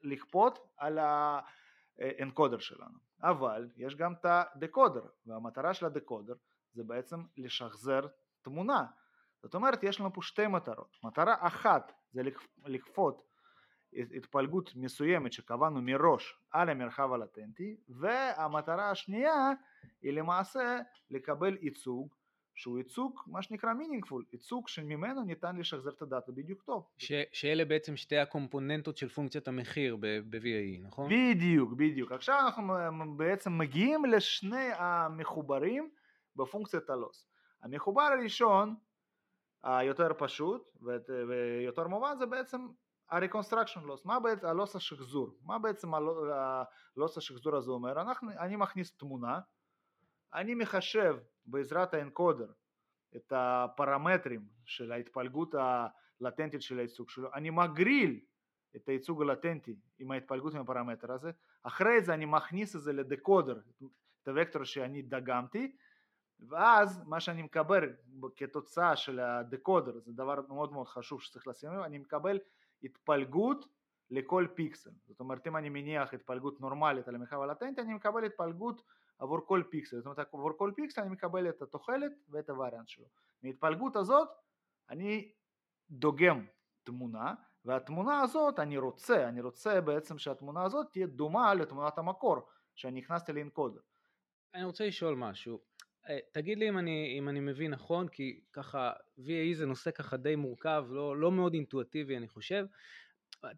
לכפות 0.03 0.59
על 0.77 0.99
האנקודר 0.99 2.59
שלנו. 2.59 2.99
אבל 3.23 3.69
יש 3.77 3.97
גם 3.97 4.13
את 4.13 4.25
הדקודר 4.25 5.07
והמטרה 5.27 5.75
של 5.75 5.87
הדקודר 5.87 6.35
זה 6.73 6.85
בעצם 6.85 7.21
לשחזר 7.37 8.07
תמונה. 8.43 8.87
זאת 9.43 9.55
אומרת 9.55 9.83
יש 9.83 10.01
לנו 10.01 10.13
פה 10.13 10.23
שתי 10.23 10.47
מטרות, 10.47 10.97
מטרה 11.05 11.35
אחת 11.41 11.93
זה 12.13 12.23
לכפות 12.65 13.23
התפלגות 14.17 14.71
מסוימת 14.77 15.33
שקבענו 15.33 15.83
מראש 15.83 16.41
על 16.51 16.69
המרחב 16.69 17.13
הלטנטי 17.13 17.77
והמטרה 17.89 18.91
השנייה 18.91 19.53
היא 20.03 20.13
למעשה 20.13 20.79
לקבל 21.11 21.57
ייצוג 21.61 22.15
שהוא 22.55 22.79
ייצוג 22.79 23.21
מה 23.27 23.43
שנקרא 23.43 23.71
meaningful, 23.73 24.23
ייצוג 24.33 24.69
שממנו 24.69 25.23
ניתן 25.23 25.57
לשחזר 25.57 25.91
את 25.91 26.03
הדאטה 26.03 26.33
בדיוק 26.33 26.63
טוב. 26.63 26.87
ש, 26.99 27.13
שאלה 27.33 27.65
בעצם 27.65 27.97
שתי 27.97 28.19
הקומפוננטות 28.19 28.97
של 28.97 29.09
פונקציית 29.09 29.49
המחיר 29.49 29.97
ב-VAE, 29.97 30.87
נכון? 30.87 31.11
בדיוק, 31.11 31.73
בדיוק. 31.73 32.13
עכשיו 32.13 32.41
אנחנו 32.47 32.75
בעצם 33.17 33.59
מגיעים 33.59 34.05
לשני 34.05 34.69
המחוברים 34.75 35.91
בפונקציית 36.37 36.91
הלוס. 36.91 37.29
המחובר 37.63 38.03
הראשון, 38.03 38.75
היותר 39.63 40.09
פשוט 40.19 40.77
ויותר 41.29 41.89
מובן, 41.89 42.17
זה 42.19 42.27
בעצם 42.27 42.67
ה-reconstruction 43.11 43.79
loss, 43.79 44.01
מה 44.05 44.21
בעצם 44.21 44.47
הלוס 44.47 44.77
השחזור, 44.77 45.37
מה 45.43 45.59
בעצם 45.59 45.95
הלוס 45.95 47.19
השחזור 47.19 47.57
הזה 47.57 47.71
אומר, 47.71 48.01
אנחנו, 48.01 48.31
אני 48.39 48.57
מכניס 48.57 48.97
תמונה, 48.97 49.41
אני 50.35 50.55
מחשב 50.55 51.17
בעזרת 51.47 51.95
האנקודר 51.95 52.53
את 53.17 53.33
הפרמטרים 53.37 54.47
של 54.65 54.93
ההתפלגות 54.93 55.55
הלטנטית 55.55 56.63
של 56.63 56.79
הייצוג 56.79 57.11
שלו, 57.11 57.35
אני 57.35 57.51
מגריל 57.51 58.21
את 58.77 58.89
הייצוג 58.89 59.23
הלטנטי 59.23 59.77
עם 59.99 60.11
ההתפלגות 60.11 60.55
עם 60.55 60.61
הפרמטר 60.61 61.13
הזה, 61.13 61.31
אחרי 61.63 62.01
זה 62.01 62.15
אני 62.15 62.25
מכניס 62.25 62.77
את 62.77 62.81
זה 62.81 62.93
לדקודר, 62.93 63.61
את 64.23 64.29
הוקטור 64.29 64.65
שאני 64.65 65.03
דגמתי, 65.03 65.77
ואז 66.41 67.03
מה 67.07 67.21
שאני 67.21 67.43
מקבל 67.43 67.93
כתוצאה 68.37 68.97
של 68.97 69.21
הדקודר, 69.21 69.99
זה 69.99 70.13
דבר 70.13 70.41
מאוד 70.49 70.73
מאוד 70.73 70.89
חשוב 70.89 71.23
שצריך 71.23 71.47
לשים 71.47 71.73
לב, 71.73 71.81
אני 71.81 71.99
מקבל 71.99 72.39
התפלגות 72.83 73.69
לכל 74.11 74.47
פיקסל, 74.55 74.91
זאת 75.07 75.21
אומרת 75.21 75.47
אם 75.47 75.57
אני 75.57 75.69
מניח 75.69 76.15
התפלגות 76.15 76.61
נורמלית 76.61 77.09
על 77.09 77.15
המרחב 77.15 77.41
הלטנטי 77.41 77.81
אני 77.81 77.95
מקבל 77.95 78.25
התפלגות 78.25 78.83
עבור 79.19 79.41
כל 79.47 79.63
פיקסל, 79.71 79.97
זאת 79.97 80.07
אומרת 80.07 80.19
עבור 80.19 80.53
כל 80.57 80.73
פיקסל 80.77 81.01
אני 81.01 81.11
מקבל 81.11 81.49
את 81.49 81.63
התוחלת 81.63 82.13
ואת 82.29 82.51
הווריאנט 82.51 82.89
שלו. 82.89 83.07
מהתפלגות 83.43 83.97
הזאת 83.97 84.29
אני 84.91 85.33
דוגם 85.91 86.47
תמונה 86.85 87.35
והתמונה 87.65 88.21
הזאת 88.21 88.59
אני 88.59 88.79
רוצה, 88.79 89.29
אני 89.29 89.41
רוצה 89.41 89.81
בעצם 89.81 90.19
שהתמונה 90.19 90.65
הזאת 90.65 90.87
תהיה 90.93 91.07
דומה 91.07 91.55
לתמונת 91.55 91.99
המקור 91.99 92.37
שאני 92.75 93.01
הכנסתי 93.01 93.33
לאנקודר. 93.33 93.81
אני 94.55 94.65
רוצה 94.65 94.87
לשאול 94.87 95.15
משהו, 95.15 95.61
אה, 96.09 96.19
תגיד 96.33 96.59
לי 96.59 96.69
אם 96.69 96.79
אני, 96.79 97.19
אם 97.19 97.29
אני 97.29 97.41
מבין 97.41 97.71
נכון, 97.71 98.09
כי 98.09 98.41
ככה 98.53 98.93
VAE 99.19 99.55
זה 99.55 99.67
נושא 99.67 99.91
ככה 99.91 100.17
די 100.17 100.37
מורכב, 100.37 100.85
לא, 100.91 101.17
לא 101.17 101.33
מאוד 101.33 101.55
אינטואטיבי 101.55 102.17
אני 102.17 102.29
חושב, 102.29 102.67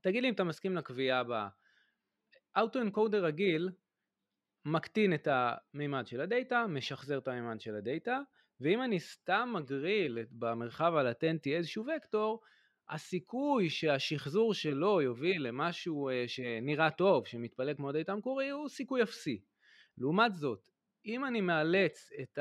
תגיד 0.02 0.22
לי 0.22 0.28
אם 0.28 0.34
אתה 0.34 0.44
מסכים 0.44 0.76
לקביעה 0.76 1.20
הבאה, 1.20 1.48
אוטו-אנקודר 2.56 3.24
רגיל 3.24 3.70
מקטין 4.72 5.14
את 5.14 5.28
המימד 5.30 6.06
של 6.06 6.20
הדאטה, 6.20 6.66
משחזר 6.66 7.18
את 7.18 7.28
המימד 7.28 7.60
של 7.60 7.74
הדאטה, 7.74 8.20
ואם 8.60 8.82
אני 8.82 9.00
סתם 9.00 9.50
מגריל 9.54 10.18
במרחב 10.30 10.94
הלטנטי 10.94 11.56
איזשהו 11.56 11.84
וקטור, 11.96 12.40
הסיכוי 12.88 13.70
שהשחזור 13.70 14.54
שלו 14.54 15.02
יוביל 15.02 15.46
למשהו 15.46 16.08
אה, 16.08 16.24
שנראה 16.26 16.90
טוב, 16.90 17.26
שמתפלג 17.26 17.76
כמו 17.76 17.88
הדאטה 17.88 18.12
המקורי, 18.12 18.48
הוא 18.50 18.68
סיכוי 18.68 19.02
אפסי. 19.02 19.40
לעומת 19.98 20.34
זאת, 20.34 20.68
אם 21.06 21.24
אני 21.24 21.40
מאלץ 21.40 22.10
את 22.22 22.38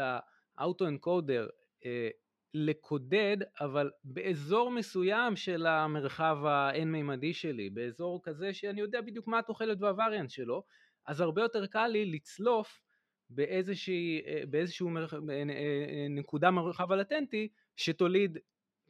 האוטו-אנקודר 0.58 1.48
אה, 1.86 2.10
לקודד, 2.54 3.38
אבל 3.62 3.92
באזור 4.04 4.72
מסוים 4.72 5.36
של 5.36 5.66
המרחב 5.66 6.38
האין-מימדי 6.46 7.34
שלי, 7.34 7.70
באזור 7.70 8.22
כזה 8.24 8.54
שאני 8.54 8.82
יודע 8.82 9.02
בדיוק 9.02 9.28
מה 9.28 9.40
התוחלת 9.40 9.82
והווריאנט 9.82 10.30
שלו, 10.30 10.64
אז 11.08 11.22
הרבה 11.22 11.42
יותר 11.42 11.66
קל 11.66 11.88
לי 11.88 12.06
לצלוף 12.06 12.82
באיזושהי, 13.30 14.22
אה, 14.28 14.42
באיזשהו 14.50 14.90
מרח... 14.90 15.14
אה, 15.14 15.20
אה, 15.30 16.08
נקודה 16.10 16.52
מרחב 16.52 16.92
הלטנטי 16.92 17.48
שתוליד 17.76 18.38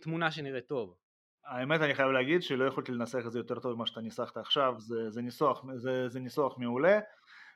תמונה 0.02 0.32
שנראית 0.32 0.68
טוב. 0.68 0.96
האמת 1.46 1.82
אני 1.82 1.96
חייב 1.96 2.10
להגיד 2.10 2.44
שלא 2.44 2.66
יכולתי 2.66 2.92
לנסח 2.92 3.24
את 3.28 3.32
זה 3.32 3.40
יותר 3.40 3.60
טוב 3.60 3.74
ממה 3.74 3.88
שאתה 3.88 4.02
ניסחת 4.02 4.38
עכשיו, 4.38 4.76
זה, 4.78 5.10
זה, 5.10 5.22
ניסוח, 5.22 5.66
זה, 5.76 6.10
זה 6.10 6.20
ניסוח 6.20 6.58
מעולה 6.58 7.00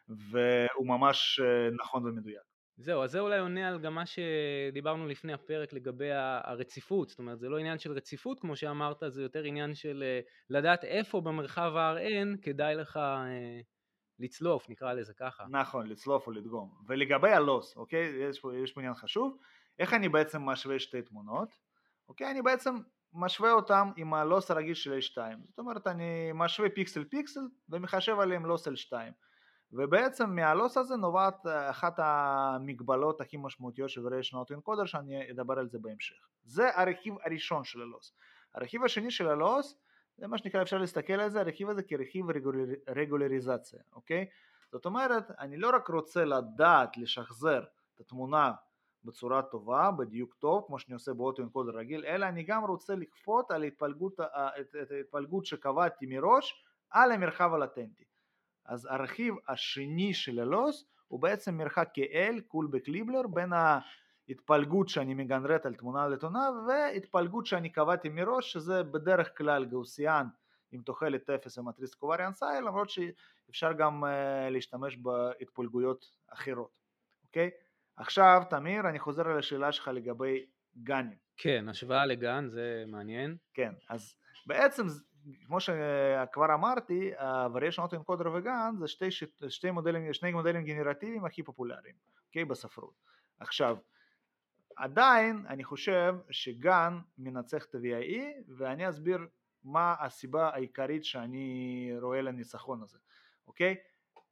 והוא 0.09 0.87
ממש 0.87 1.39
נכון 1.83 2.05
ומדויק. 2.05 2.41
זהו, 2.77 3.03
אז 3.03 3.11
זה 3.11 3.19
אולי 3.19 3.39
עונה 3.39 3.67
על 3.67 3.79
גם 3.79 3.95
מה 3.95 4.03
שדיברנו 4.05 5.07
לפני 5.07 5.33
הפרק 5.33 5.73
לגבי 5.73 6.11
הרציפות, 6.11 7.09
זאת 7.09 7.19
אומרת 7.19 7.39
זה 7.39 7.49
לא 7.49 7.57
עניין 7.57 7.79
של 7.79 7.91
רציפות 7.91 8.39
כמו 8.39 8.55
שאמרת, 8.55 9.03
זה 9.07 9.21
יותר 9.21 9.43
עניין 9.43 9.75
של 9.75 10.03
לדעת 10.49 10.83
איפה 10.83 11.21
במרחב 11.21 11.75
ה-RN 11.75 12.41
כדאי 12.41 12.75
לך 12.75 12.99
לצלוף, 14.21 14.69
נקרא 14.69 14.93
לזה 14.93 15.13
ככה. 15.13 15.45
נכון, 15.49 15.87
לצלוף 15.87 16.27
או 16.27 16.31
לדגום. 16.31 16.69
ולגבי 16.87 17.31
הלוס, 17.31 17.77
אוקיי, 17.77 18.05
יש 18.29 18.39
פה, 18.39 18.55
יש 18.55 18.71
פה 18.71 18.81
עניין 18.81 18.93
חשוב, 18.93 19.37
איך 19.79 19.93
אני 19.93 20.09
בעצם 20.09 20.41
משווה 20.41 20.79
שתי 20.79 21.01
תמונות, 21.01 21.49
אוקיי, 22.09 22.31
אני 22.31 22.41
בעצם 22.41 22.75
משווה 23.13 23.51
אותם 23.51 23.91
עם 23.95 24.13
הלוס 24.13 24.51
הרגיל 24.51 24.73
של 24.73 24.99
H2, 24.99 25.17
זאת 25.47 25.59
אומרת 25.59 25.87
אני 25.87 26.31
משווה 26.33 26.69
פיקסל 26.69 27.03
פיקסל 27.03 27.47
ומחשב 27.69 28.19
עליהם 28.19 28.45
לוס 28.45 28.67
L2. 28.67 28.93
ובעצם 29.73 30.35
מהלוס 30.35 30.77
הזה 30.77 30.95
נובעת 30.95 31.45
אה, 31.45 31.69
אחת 31.69 31.93
המגבלות 31.97 33.21
הכי 33.21 33.37
משמעותיות 33.37 33.89
של 33.89 34.01
Variation 34.07 34.33
Auto 34.33 34.85
שאני 34.85 35.31
אדבר 35.31 35.59
על 35.59 35.69
זה 35.69 35.79
בהמשך. 35.79 36.27
זה 36.43 36.69
הרכיב 36.75 37.13
הראשון 37.25 37.63
של 37.63 37.81
הלוס. 37.81 38.13
הרכיב 38.55 38.83
השני 38.83 39.11
של 39.11 39.27
הלוס 39.27 39.77
זה 40.17 40.27
מה 40.27 40.37
שנקרא 40.37 40.61
אפשר 40.61 40.77
להסתכל 40.77 41.13
על 41.13 41.29
זה, 41.29 41.39
הרכיב 41.39 41.69
הזה 41.69 41.83
כרכיב 41.83 42.29
רגולר, 42.29 42.65
רגולריזציה, 42.89 43.79
אוקיי? 43.93 44.25
זאת 44.71 44.85
אומרת, 44.85 45.31
אני 45.39 45.57
לא 45.57 45.71
רק 45.75 45.87
רוצה 45.87 46.25
לדעת 46.25 46.97
לשחזר 46.97 47.63
את 47.95 47.99
התמונה 47.99 48.51
בצורה 49.03 49.41
טובה, 49.41 49.91
בדיוק 49.91 50.33
טוב, 50.33 50.63
כמו 50.67 50.79
שאני 50.79 50.93
עושה 50.93 51.13
באוטו 51.13 51.43
אנקודר 51.43 51.71
רגיל, 51.71 52.05
אלא 52.05 52.25
אני 52.25 52.43
גם 52.43 52.65
רוצה 52.65 52.95
לכפות 52.95 53.51
על 53.51 53.63
ההתפלגות, 53.63 54.19
את 54.19 54.91
ההתפלגות 54.91 55.45
שקבעתי 55.45 56.05
מראש 56.05 56.65
על 56.89 57.11
המרחב 57.11 57.53
הלטנטי. 57.53 58.03
אז 58.65 58.87
הרכיב 58.91 59.35
השני 59.47 60.13
של 60.13 60.39
ה 60.39 60.49
loss 60.49 60.85
הוא 61.07 61.19
בעצם 61.19 61.57
מרחק 61.57 61.89
KL, 61.93 62.41
Kullback-Leibler, 62.47 63.27
בין 63.27 63.53
התפלגות 64.31 64.89
שאני 64.89 65.13
מגנרט 65.13 65.65
על 65.65 65.75
תמונה 65.75 66.07
נתונה 66.07 66.49
והתפלגות 66.67 67.45
שאני 67.45 67.69
קבעתי 67.69 68.09
מראש 68.09 68.53
שזה 68.53 68.83
בדרך 68.83 69.37
כלל 69.37 69.65
Gaussian 69.65 70.27
עם 70.71 70.81
תוחלת 70.81 71.29
0 71.29 71.57
ומטריצת 71.57 71.93
covariance 71.93 72.33
I 72.33 72.63
למרות 72.63 72.89
שאפשר 72.89 73.73
גם 73.73 74.03
אה, 74.03 74.07
להשתמש 74.51 74.97
בהתפלגויות 74.97 76.05
אחרות, 76.27 76.71
אוקיי? 77.23 77.49
עכשיו 77.95 78.41
תמיר 78.49 78.89
אני 78.89 78.99
חוזר 78.99 79.27
על 79.27 79.39
השאלה 79.39 79.71
שלך 79.71 79.87
לגבי 79.87 80.45
GANים. 80.77 81.17
כן, 81.37 81.69
השוואה 81.69 82.05
ל 82.05 82.16
GAN 82.16 82.47
זה 82.49 82.83
מעניין. 82.87 83.37
כן, 83.53 83.71
אז 83.89 84.15
בעצם 84.45 84.87
כמו 85.45 85.59
שכבר 85.59 86.53
אמרתי, 86.53 87.11
ה-Variation 87.17 87.79
Auto 87.79 87.95
Encoder 87.95 88.27
וגן 88.27 88.75
זה 88.79 88.87
שתי, 88.87 89.11
שתי 89.49 89.71
מודלים, 89.71 90.13
שני 90.13 90.31
מודלים 90.31 90.63
גנרטיביים 90.63 91.25
הכי 91.25 91.43
פופולריים, 91.43 91.95
אוקיי? 92.27 92.45
בספרות. 92.45 92.93
עכשיו, 93.39 93.77
עדיין 94.81 95.45
אני 95.49 95.63
חושב 95.63 96.15
שגן 96.29 96.99
מנצח 97.17 97.65
את 97.65 97.75
ה-VIE 97.75 98.41
ואני 98.57 98.89
אסביר 98.89 99.27
מה 99.63 99.95
הסיבה 99.99 100.49
העיקרית 100.49 101.05
שאני 101.05 101.91
רואה 102.01 102.21
לניצחון 102.21 102.81
הזה, 102.83 102.97
אוקיי? 103.47 103.75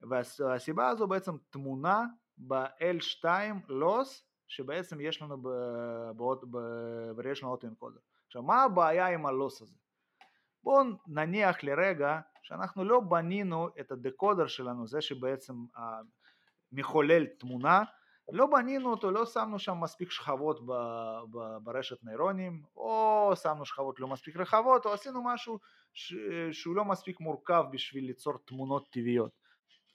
והסיבה 0.02 0.90
הזו 0.90 1.08
בעצם 1.08 1.32
תמונה 1.50 2.06
ב-L2 2.38 3.26
לוס 3.68 4.26
שבעצם 4.48 5.02
יש 5.02 5.22
לנו 5.22 5.38
ב-Variational 6.18 7.44
Auto 7.44 7.66
Encoder. 7.66 8.00
עכשיו 8.28 8.44
מה 8.44 8.64
הבעיה 8.64 9.08
עם 9.08 9.26
הלוס 9.26 9.62
הזה? 9.62 9.78
בואו 10.64 10.84
נניח 11.08 11.64
לרגע 11.64 12.20
שאנחנו 12.42 12.84
לא 12.84 13.00
בנינו 13.00 13.70
את 13.80 13.92
הדקודר 13.92 14.48
שלנו, 14.48 14.88
זה 14.88 15.02
שבעצם 15.02 15.54
מחולל 16.72 17.26
תמונה 17.26 17.84
לא 18.32 18.46
בנינו 18.46 18.92
אותו, 18.92 19.12
לא 19.12 19.26
שמנו 19.26 19.60
שם 19.60 19.80
מספיק 19.82 20.12
שכבות 20.12 20.66
ב, 20.66 20.72
ב, 21.32 21.58
ברשת 21.64 22.04
נוירונים, 22.04 22.62
או 22.78 23.34
שמנו 23.44 23.66
שכבות 23.66 24.00
לא 24.00 24.08
מספיק 24.08 24.38
רחבות, 24.38 24.86
או 24.86 24.94
עשינו 24.94 25.24
משהו 25.24 25.60
ש, 25.94 26.14
שהוא 26.52 26.76
לא 26.76 26.86
מספיק 26.86 27.20
מורכב 27.20 27.64
בשביל 27.72 28.06
ליצור 28.06 28.34
תמונות 28.46 28.90
טבעיות. 28.90 29.32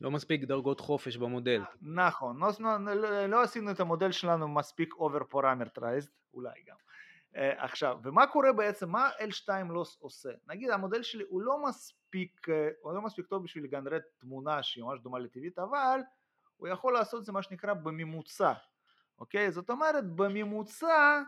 לא 0.00 0.10
מספיק 0.10 0.44
דרגות 0.44 0.80
חופש 0.80 1.16
במודל. 1.16 1.62
נכון, 1.82 2.40
לא, 2.40 2.48
לא, 2.60 2.94
לא, 2.94 3.26
לא 3.26 3.42
עשינו 3.42 3.70
את 3.70 3.80
המודל 3.80 4.12
שלנו 4.12 4.48
מספיק 4.48 4.94
over 4.94 5.34
parameterized, 5.34 6.08
אולי 6.34 6.62
גם. 6.66 6.76
Uh, 7.34 7.36
עכשיו, 7.56 7.98
ומה 8.02 8.26
קורה 8.26 8.52
בעצם, 8.52 8.90
מה 8.90 9.10
L2 9.18 9.72
לא 9.72 9.84
עושה? 10.00 10.28
נגיד 10.48 10.70
המודל 10.70 11.02
שלי 11.02 11.24
הוא 11.28 11.42
לא 11.42 11.62
מספיק, 11.68 12.48
uh, 12.48 12.52
הוא 12.82 12.92
לא 12.92 13.02
מספיק 13.02 13.26
טוב 13.26 13.44
בשביל 13.44 13.64
לגנרט 13.64 14.02
תמונה 14.18 14.62
שהיא 14.62 14.84
ממש 14.84 15.00
דומה 15.00 15.18
לטבעית, 15.18 15.58
אבל 15.58 16.00
הוא 16.64 16.72
יכול 16.72 16.92
לעשות 16.92 17.24
זה 17.24 17.32
מה 17.32 17.42
שנקרא 17.42 17.74
בממוצע, 17.74 18.52
אוקיי? 19.18 19.50
זאת 19.50 19.70
אומרת 19.70 20.10
בממוצע 20.10 21.22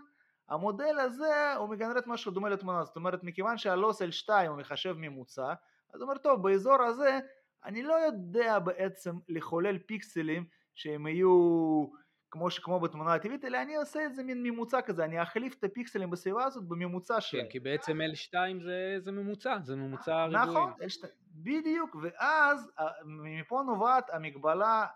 המודל 0.49 0.99
הזה 0.99 1.55
הוא 1.55 1.69
מגנרט 1.69 2.07
משהו 2.07 2.33
דומה 2.33 2.49
לתמונה, 2.49 2.85
זאת 2.85 2.97
אומרת 2.97 3.25
מכיוון 3.25 3.59
שהלוס 3.59 4.02
L2 4.02 4.28
הוא 4.49 4.57
מחשב 4.57 4.95
ממוצע, 4.99 5.55
אז 5.95 6.00
הוא 6.00 6.09
אומר 6.09 6.19
טוב 6.19 6.43
באזור 6.43 6.83
הזה 6.83 7.19
אני 7.64 7.83
לא 7.83 7.95
יודע 7.95 8.59
בעצם 8.59 9.14
לחולל 9.28 9.78
פיקסלים 9.78 10.45
שהם 10.75 11.07
יהיו 11.07 11.87
כמו, 12.31 12.49
כמו 12.62 12.81
בתמונה 12.81 13.14
הטבעית, 13.14 13.45
אלא 13.45 13.62
אני 13.62 13.76
עושה 13.76 14.07
את 14.07 14.14
זה 14.14 14.23
מין 14.23 14.43
ממוצע 14.43 14.81
כזה, 14.81 15.05
אני 15.05 15.23
אחליף 15.23 15.55
את 15.59 15.64
הפיקסלים 15.64 16.11
בסביבה 16.11 16.45
הזאת 16.45 16.64
בממוצע 16.69 17.21
שלהם. 17.21 17.45
כן, 17.45 17.50
כי 17.50 17.61
בעצם 17.61 18.00
L2 18.00 18.35
זה, 18.64 18.97
זה 18.99 19.12
ממוצע, 19.12 19.59
זה 19.62 19.76
ממוצע 19.76 20.25
ריבועי. 20.25 20.47
נכון, 20.47 20.73
L2, 20.73 21.07
בדיוק, 21.31 21.97
ואז 22.02 22.71
מפה 23.05 23.62
נובעת 23.66 24.11
המגבלה, 24.11 24.87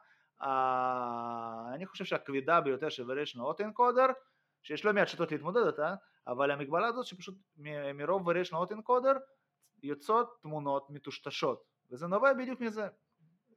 אני 1.75 1.87
חושב 1.87 2.05
שהכבדה 2.05 2.61
ביותר 2.61 2.89
של 2.89 3.11
וריאשן 3.11 3.41
אוטנקודר, 3.41 4.07
שיש 4.63 4.85
לא 4.85 4.93
מעט 4.93 5.09
שיטות 5.09 5.33
להתמודד 5.33 5.67
איתה, 5.67 5.95
אבל 6.27 6.51
המגבלה 6.51 6.87
הזאת 6.87 7.07
שפשוט 7.07 7.35
מרוב 7.95 8.27
וריאשן 8.27 8.57
אוטנקודר 8.57 9.13
יוצאות 9.83 10.39
תמונות 10.43 10.91
מטושטשות, 10.91 11.63
וזה 11.91 12.07
נובע 12.07 12.33
בדיוק 12.33 12.61
מזה. 12.61 12.89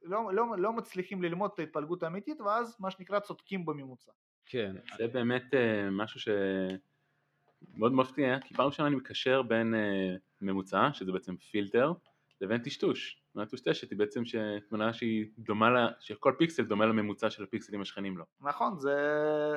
לא, 0.02 0.34
לא, 0.34 0.44
לא 0.58 0.72
מצליחים 0.72 1.22
ללמוד 1.22 1.50
את 1.54 1.58
ההתפלגות 1.58 2.02
האמיתית 2.02 2.40
ואז 2.40 2.76
מה 2.80 2.90
שנקרא 2.90 3.20
צודקים 3.20 3.66
בממוצע. 3.66 4.12
כן. 4.46 4.76
זה 4.96 5.06
באמת 5.06 5.44
uh, 5.52 5.56
משהו 5.90 6.20
שמאוד 6.20 7.92
מפתיע, 7.92 8.40
כי 8.40 8.54
פעם 8.54 8.66
ראשונה 8.66 8.88
אני 8.88 8.96
מקשר 8.96 9.42
בין 9.42 9.74
uh, 9.74 10.20
ממוצע, 10.40 10.88
שזה 10.92 11.12
בעצם 11.12 11.36
פילטר, 11.36 11.92
לבין 12.40 12.62
טשטוש. 12.62 13.23
תמונה 13.34 13.48
טושטשת 13.48 13.90
היא 13.90 13.98
בעצם 13.98 14.22
תמונה 14.68 14.92
שהיא 14.92 15.26
דומה 15.38 15.70
לה, 15.70 15.88
שכל 16.00 16.34
פיקסל 16.38 16.62
דומה 16.64 16.86
לממוצע 16.86 17.30
של 17.30 17.42
הפיקסלים 17.42 17.80
השכנים 17.80 18.18
לו. 18.18 18.24
נכון, 18.40 18.78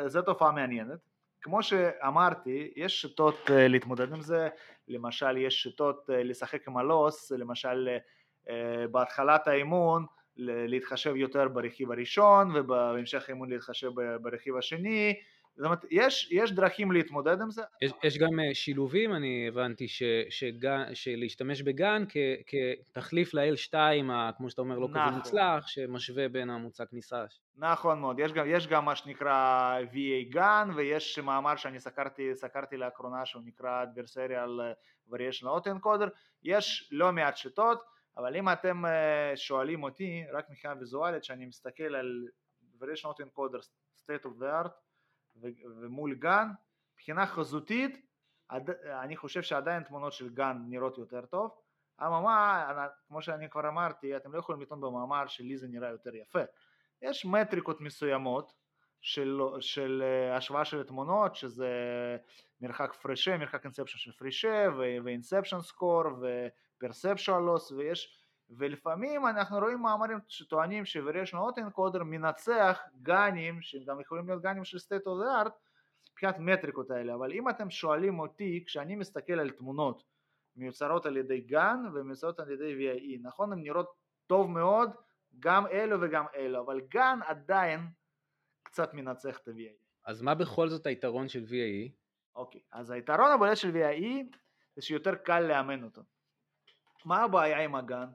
זה 0.07 0.21
תופעה 0.25 0.51
מעניינת. 0.51 0.99
כמו 1.41 1.63
שאמרתי, 1.63 2.71
יש 2.75 3.01
שיטות 3.01 3.35
uh, 3.47 3.51
להתמודד 3.51 4.13
עם 4.13 4.21
זה, 4.21 4.49
למשל 4.87 5.37
יש 5.37 5.63
שיטות 5.63 6.09
uh, 6.09 6.13
לשחק 6.13 6.67
עם 6.67 6.77
הלוס, 6.77 7.31
למשל 7.31 7.89
uh, 8.45 8.49
בהתחלת 8.91 9.47
האימון 9.47 10.05
להתחשב 10.37 11.15
יותר 11.15 11.47
ברכיב 11.47 11.91
הראשון 11.91 12.55
ובהמשך 12.55 13.29
האימון 13.29 13.49
להתחשב 13.49 13.91
ברכיב 14.21 14.55
השני 14.55 15.13
זאת 15.57 15.65
אומרת 15.65 15.85
יש, 15.91 16.29
יש 16.31 16.51
דרכים 16.51 16.91
להתמודד 16.91 17.41
עם 17.41 17.51
זה. 17.51 17.61
יש, 17.81 17.91
יש 18.03 18.17
גם 18.17 18.39
אה, 18.39 18.53
שילובים 18.53 19.13
אני 19.13 19.47
הבנתי 19.47 19.87
ש, 19.87 20.03
שגן, 20.29 20.83
שלהשתמש 20.93 21.61
בגן 21.61 22.03
כ, 22.09 22.17
כתחליף 22.47 23.33
ל-L2 23.33 23.73
כמו 24.37 24.49
שאתה 24.49 24.61
אומר 24.61 24.79
לא 24.79 24.87
נכון. 24.87 25.01
כזה 25.01 25.15
מוצלח 25.17 25.67
שמשווה 25.67 26.29
בין 26.29 26.49
המוצא 26.49 26.85
כניסה. 26.85 27.25
נכון 27.55 27.99
מאוד 27.99 28.19
יש 28.19 28.33
גם, 28.33 28.45
יש 28.47 28.67
גם 28.67 28.85
מה 28.85 28.95
שנקרא 28.95 29.79
VA 29.91 30.33
גן 30.33 30.69
ויש 30.75 31.19
מאמר 31.19 31.55
שאני 31.55 31.79
סקרתי, 31.79 32.35
סקרתי 32.35 32.77
לאחרונה 32.77 33.25
שהוא 33.25 33.41
נקרא 33.45 33.85
adversarial 33.85 34.61
variation 35.13 35.45
autoencoder 35.45 36.09
יש 36.43 36.89
לא 36.91 37.11
מעט 37.11 37.37
שיטות 37.37 37.83
אבל 38.17 38.35
אם 38.35 38.49
אתם 38.49 38.85
אה, 38.85 39.31
שואלים 39.35 39.83
אותי 39.83 40.23
רק 40.33 40.49
מבחינה 40.49 40.73
ויזואלית 40.79 41.23
שאני 41.23 41.45
מסתכל 41.45 41.95
על 41.95 42.27
Variation 42.81 43.23
Encoder 43.23 43.61
State 44.01 44.25
of 44.25 44.41
the 44.41 44.65
Art 44.65 44.86
ומול 45.81 46.15
גן 46.15 46.47
מבחינה 46.93 47.25
חזותית 47.25 48.07
אני 49.03 49.17
חושב 49.17 49.41
שעדיין 49.41 49.83
תמונות 49.83 50.13
של 50.13 50.29
גן 50.29 50.57
נראות 50.67 50.97
יותר 50.97 51.25
טוב. 51.25 51.51
אממה 52.01 52.87
כמו 53.07 53.21
שאני 53.21 53.49
כבר 53.49 53.67
אמרתי 53.67 54.17
אתם 54.17 54.33
לא 54.33 54.39
יכולים 54.39 54.61
לטעון 54.61 54.81
במאמר 54.81 55.27
שלי 55.27 55.57
זה 55.57 55.67
נראה 55.67 55.89
יותר 55.89 56.15
יפה. 56.15 56.39
יש 57.01 57.25
מטריקות 57.25 57.81
מסוימות 57.81 58.53
של, 59.01 59.39
של 59.59 60.03
אה, 60.05 60.37
השוואה 60.37 60.65
של 60.65 60.83
תמונות 60.83 61.35
שזה 61.35 61.67
מרחק 62.61 62.93
פרישה, 62.93 63.37
מרחק 63.37 63.65
אינספשן 63.65 63.97
של 63.97 64.11
פרישה 64.11 64.67
ואינספשן 65.03 65.61
סקור 65.61 66.03
פרספשואל 66.77 67.43
לוס 67.43 67.71
ויש 67.71 68.26
ולפעמים 68.49 69.27
אנחנו 69.27 69.59
רואים 69.59 69.81
מאמרים 69.81 70.19
שטוענים 70.27 70.85
ש-Variational 70.85 71.35
Autoencoder 71.35 72.03
מנצח 72.03 72.79
גנים 73.01 73.61
שגם 73.61 74.01
יכולים 74.01 74.27
להיות 74.27 74.41
גנים 74.41 74.65
של 74.65 74.77
state 74.77 75.03
of 75.03 75.45
the 75.45 75.47
art 75.47 75.51
מבחינת 76.11 76.35
מטריקות 76.39 76.91
האלה 76.91 77.15
אבל 77.15 77.31
אם 77.31 77.49
אתם 77.49 77.69
שואלים 77.69 78.19
אותי 78.19 78.63
כשאני 78.65 78.95
מסתכל 78.95 79.33
על 79.33 79.49
תמונות 79.49 80.03
מיוצרות 80.55 81.05
על 81.05 81.17
ידי 81.17 81.41
גן 81.41 81.77
ומיוצרות 81.93 82.39
על 82.39 82.51
ידי 82.51 82.75
VIE 82.75 83.19
נכון 83.21 83.51
הן 83.51 83.59
נראות 83.61 83.93
טוב 84.27 84.49
מאוד 84.49 84.91
גם 85.39 85.67
אלו 85.67 86.01
וגם 86.01 86.25
אלו 86.35 86.61
אבל 86.65 86.81
גן 86.81 87.19
עדיין 87.25 87.79
קצת 88.63 88.93
מנצח 88.93 89.37
את 89.37 89.47
ה-VIE 89.47 89.87
אז 90.05 90.21
מה 90.21 90.35
בכל 90.35 90.69
זאת 90.69 90.85
היתרון 90.85 91.27
של 91.27 91.43
VIE? 91.43 91.91
אוקיי 92.35 92.61
אז 92.71 92.91
היתרון 92.91 93.31
הבולט 93.31 93.57
של 93.57 93.71
VIE 93.71 94.37
זה 94.75 94.81
שיותר 94.81 95.15
קל 95.15 95.39
לאמן 95.39 95.83
אותו 95.83 96.01
מה 97.05 97.23
הבעיה 97.23 97.63
עם 97.63 97.75
הגן? 97.75 98.07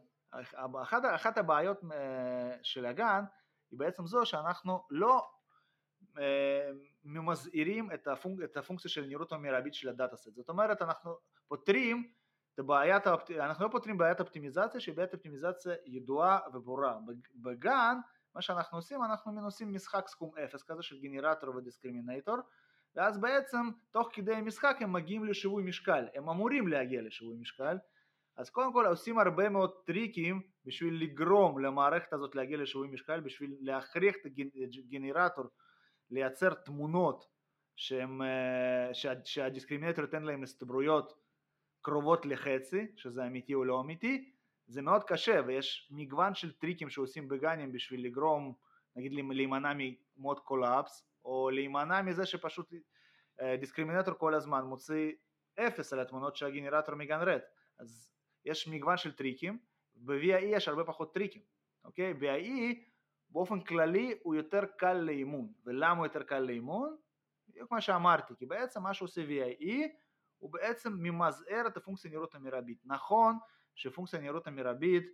אחת, 0.83 1.03
אחת 1.15 1.39
הבעיות 1.39 1.81
אה, 1.93 2.57
של 2.63 2.87
הגן 2.87 3.25
היא 3.71 3.79
בעצם 3.79 4.07
זו 4.07 4.27
שאנחנו 4.27 4.83
לא 4.91 5.31
אה, 6.19 6.71
ממזעירים 7.05 7.91
את, 7.95 8.09
הפונק, 8.09 8.39
את 8.45 8.57
הפונקציה 8.57 8.91
של 8.91 9.05
נראות 9.05 9.33
המרבית 9.33 9.75
של 9.75 9.89
הדאטה 9.89 10.17
סט. 10.17 10.35
זאת 10.35 10.49
אומרת 10.49 10.83
אנחנו 10.83 11.17
פותרים 11.49 12.13
את 12.55 12.59
הבעיית, 12.59 13.07
אנחנו 13.41 13.65
לא 13.65 13.71
פותרים 13.71 13.99
בעיית 13.99 14.21
אופטימיזציה 14.21 14.81
שהיא 14.81 14.95
בעיית 14.95 15.15
אופטימיזציה 15.15 15.75
ידועה 15.87 16.39
וברורה. 16.53 16.99
בגן 17.35 17.97
מה 18.35 18.43
שאנחנו 18.43 18.79
עושים 18.79 19.05
אנחנו 19.05 19.45
עושים 19.45 19.75
משחק 19.75 20.09
סכום 20.09 20.39
אפס 20.39 20.63
כזה 20.63 20.83
של 20.83 21.01
גנרטור 21.01 21.57
ודיסקרימינטור 21.57 22.37
ואז 22.95 23.19
בעצם 23.19 23.71
תוך 23.91 24.09
כדי 24.13 24.41
משחק 24.41 24.77
הם 24.81 24.93
מגיעים 24.93 25.25
לשיווי 25.25 25.63
משקל. 25.63 26.09
הם 26.15 26.29
אמורים 26.29 26.69
להגיע 26.69 27.03
לשיווי 27.03 27.37
משקל 27.37 27.77
אז 28.37 28.51
קודם 28.51 28.73
כל 28.73 28.87
עושים 28.87 29.19
הרבה 29.19 29.49
מאוד 29.49 29.71
טריקים 29.87 30.43
בשביל 30.65 31.03
לגרום 31.03 31.59
למערכת 31.59 32.13
הזאת 32.13 32.35
להגיע 32.35 32.57
לשיווי 32.57 32.89
משקל, 32.89 33.21
בשביל 33.21 33.57
להכריח 33.61 34.15
את 34.17 34.27
הגנרטור 34.89 35.45
לייצר 36.11 36.55
תמונות 36.55 37.25
שהם, 37.77 38.23
אה, 38.23 38.95
שה, 38.95 39.13
שהדיסקרימינטור 39.25 40.05
ייתן 40.05 40.23
להם 40.23 40.43
הסתברויות 40.43 41.13
קרובות 41.83 42.27
לחצי, 42.27 42.87
שזה 42.97 43.27
אמיתי 43.27 43.55
או 43.55 43.65
לא 43.65 43.81
אמיתי, 43.81 44.33
זה 44.67 44.83
מאוד 44.83 45.05
קשה 45.05 45.41
ויש 45.47 45.89
מגוון 45.91 46.35
של 46.35 46.53
טריקים 46.53 46.91
שעושים 46.91 47.29
ב 47.29 47.36
GAN 47.36 47.58
ים 47.58 47.73
בשביל 47.73 48.05
לגרום, 48.07 48.55
נגיד 48.97 49.13
להימנע 49.13 49.73
מ 49.77 49.90
mode 49.90 50.41
collapse, 50.41 51.09
או 51.25 51.51
להימנע 51.51 52.03
מזה 52.03 52.27
שפשוט 52.27 52.73
אה, 53.41 53.57
discriminator 53.57 54.15
כל 54.15 54.35
הזמן 54.35 54.65
מוציא 54.65 55.13
אפס 55.59 55.93
על 55.93 56.01
התמונות 56.01 56.37
שהגנרטור 56.37 56.95
מגנרט, 56.95 57.43
אז 57.79 58.13
יש 58.45 58.69
מגוון 58.69 58.97
של 58.97 59.13
טריקים, 59.13 59.59
ב-VAE 59.95 60.45
יש 60.45 60.69
הרבה 60.69 60.85
פחות 60.85 61.15
טריקים, 61.15 61.43
אוקיי? 61.85 62.15
ב-VAE 62.15 62.77
באופן 63.31 63.61
כללי 63.61 64.15
הוא 64.23 64.35
יותר 64.35 64.65
קל 64.79 64.93
לאימון, 64.93 65.53
ולמה 65.65 65.99
הוא 65.99 66.07
יותר 66.07 66.23
קל 66.23 66.39
לאימון? 66.39 66.97
בדיוק 67.49 67.71
מה 67.71 67.81
שאמרתי, 67.81 68.35
כי 68.39 68.47
בעצם 68.47 68.83
מה 68.83 68.95
שעושה 68.95 69.21
VAE 69.23 69.89
הוא 70.39 70.53
בעצם 70.53 70.93
ממזער 70.93 71.67
את 71.67 71.77
הפונקציה 71.77 72.11
נראות 72.11 72.35
המרבית. 72.35 72.79
נכון 72.85 73.39
שפונקציה 73.75 74.21
נראות 74.21 74.47
המרבית 74.47 75.05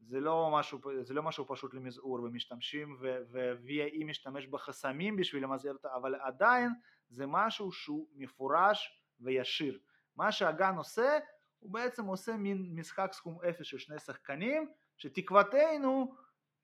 זה 0.00 0.20
לא 0.20 0.50
משהו, 0.52 0.80
זה 1.02 1.14
לא 1.14 1.22
משהו 1.22 1.46
פשוט 1.48 1.74
למזעור 1.74 2.22
ומשתמשים 2.22 2.96
ו-VIE 3.00 4.04
משתמש 4.04 4.46
בחסמים 4.46 5.16
בשביל 5.16 5.42
למזער 5.42 5.72
אותה, 5.72 5.88
אבל 5.94 6.14
עדיין 6.14 6.70
זה 7.08 7.26
משהו 7.26 7.72
שהוא 7.72 8.08
מפורש 8.14 9.02
וישיר. 9.20 9.78
מה 10.16 10.32
שהגן 10.32 10.74
עושה 10.76 11.18
הוא 11.62 11.72
בעצם 11.72 12.06
עושה 12.06 12.36
מין 12.36 12.70
משחק 12.74 13.10
סכום 13.12 13.38
אפס 13.48 13.66
של 13.66 13.78
שני 13.78 13.98
שחקנים 13.98 14.70
שתקוותנו 14.98 16.14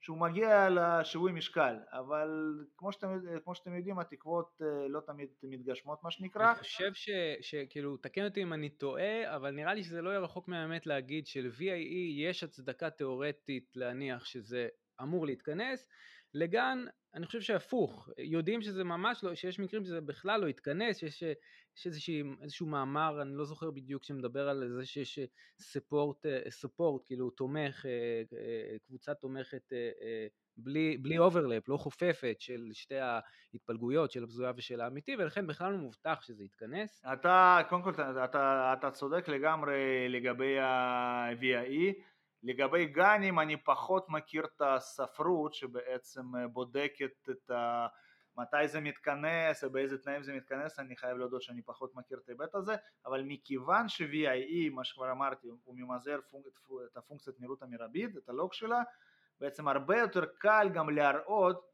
שהוא 0.01 0.19
מגיע 0.19 0.69
לשיווי 0.71 1.33
משקל 1.33 1.77
אבל 1.93 2.29
כמו 2.77 2.93
שאתם, 2.93 3.21
כמו 3.45 3.55
שאתם 3.55 3.77
יודעים 3.77 3.99
התקוות 3.99 4.63
אה, 4.63 4.89
לא 4.89 5.01
תמיד 5.01 5.29
מתגשמות 5.43 5.99
מה 6.03 6.11
שנקרא. 6.11 6.51
אני 6.51 6.59
חושב 6.59 6.95
ש, 6.95 7.11
שכאילו 7.41 7.97
תקן 7.97 8.25
אותי 8.25 8.43
אם 8.43 8.53
אני 8.53 8.69
טועה 8.69 9.37
אבל 9.37 9.51
נראה 9.51 9.75
לי 9.75 9.85
שזה 9.85 10.03
לא 10.03 10.11
יהיה 10.11 10.21
רחוק 10.21 10.49
מהאמת 10.49 10.87
להגיד 10.87 11.27
של-VAE 11.27 12.13
יש 12.17 12.43
הצדקה 12.43 12.91
תיאורטית 12.91 13.73
להניח 13.75 14.25
שזה 14.25 14.69
אמור 15.03 15.27
להתכנס 15.27 15.87
ל 16.35 16.47
GAN 16.47 16.85
אני 17.15 17.27
חושב 17.27 17.41
שהפוך, 17.41 18.09
יודעים 18.19 18.63
שזה 18.63 18.85
ממש 18.85 19.25
לא, 19.25 19.35
שיש 19.35 19.59
מקרים 19.59 19.85
שזה 19.85 20.01
בכלל 20.01 20.41
לא 20.41 20.49
יתכנס, 20.49 20.99
שיש, 20.99 21.23
יש 21.77 21.87
איזושהי, 21.87 22.23
איזשהו 22.43 22.67
מאמר, 22.67 23.23
אני 23.23 23.35
לא 23.35 23.45
זוכר 23.45 23.71
בדיוק, 23.71 24.05
שמדבר 24.05 24.49
על 24.49 24.69
זה 24.69 24.87
שיש 24.87 25.19
support, 25.59 26.27
support, 26.49 27.03
כאילו 27.07 27.31
תומך, 27.31 27.87
אה, 27.87 28.23
אה, 28.39 28.77
קבוצה 28.87 29.15
תומכת 29.15 29.73
אה, 29.73 30.27
בלי, 30.57 30.97
בלי 30.97 31.19
overlap, 31.19 31.69
לא 31.69 31.77
חופפת 31.77 32.37
של 32.39 32.69
שתי 32.73 32.99
ההתפלגויות 32.99 34.11
של 34.11 34.23
המזויף 34.23 34.53
ושל 34.57 34.81
האמיתי, 34.81 35.17
ולכן 35.19 35.47
בכלל 35.47 35.73
לא 35.73 35.79
מובטח 35.79 36.23
שזה 36.23 36.45
יתכנס. 36.45 37.03
אתה, 37.13 37.61
קודם 37.69 37.83
כל, 37.83 37.91
אתה, 38.25 38.75
אתה 38.79 38.91
צודק 38.91 39.29
לגמרי 39.29 40.09
לגבי 40.09 40.59
ה-VIE. 40.59 42.03
לגבי 42.43 42.87
גנים 42.87 43.39
אני 43.39 43.57
פחות 43.57 44.09
מכיר 44.09 44.45
את 44.45 44.63
הספרות 44.65 45.55
שבעצם 45.55 46.37
אה, 46.37 46.49
בודקת 46.49 47.29
את 47.31 47.51
ה... 47.51 47.87
מתי 48.39 48.69
זה 48.69 48.81
מתכנס 48.81 49.65
ובאיזה 49.65 49.99
תנאים 49.99 50.23
זה 50.23 50.33
מתכנס, 50.33 50.79
אני 50.79 50.97
חייב 50.97 51.19
להודות 51.19 51.43
שאני 51.43 51.63
פחות 51.63 51.95
מכיר 51.95 52.19
את 52.19 52.29
ההיבט 52.29 52.55
הזה, 52.55 52.77
אבל 53.07 53.23
מכיוון 53.23 53.89
ש-VIE, 53.89 54.71
מה 54.75 54.85
שכבר 54.85 55.11
אמרתי, 55.11 55.49
הוא 55.65 55.75
ממזער 55.77 56.21
פונק, 56.31 56.45
את 56.93 56.97
הפונקציית 56.97 57.41
מהירות 57.41 57.63
המרבית, 57.63 58.17
את 58.17 58.29
הלוג 58.29 58.53
שלה, 58.53 58.83
בעצם 59.41 59.69
הרבה 59.69 59.99
יותר 59.99 60.25
קל 60.39 60.69
גם 60.75 60.91
להראות 60.91 61.69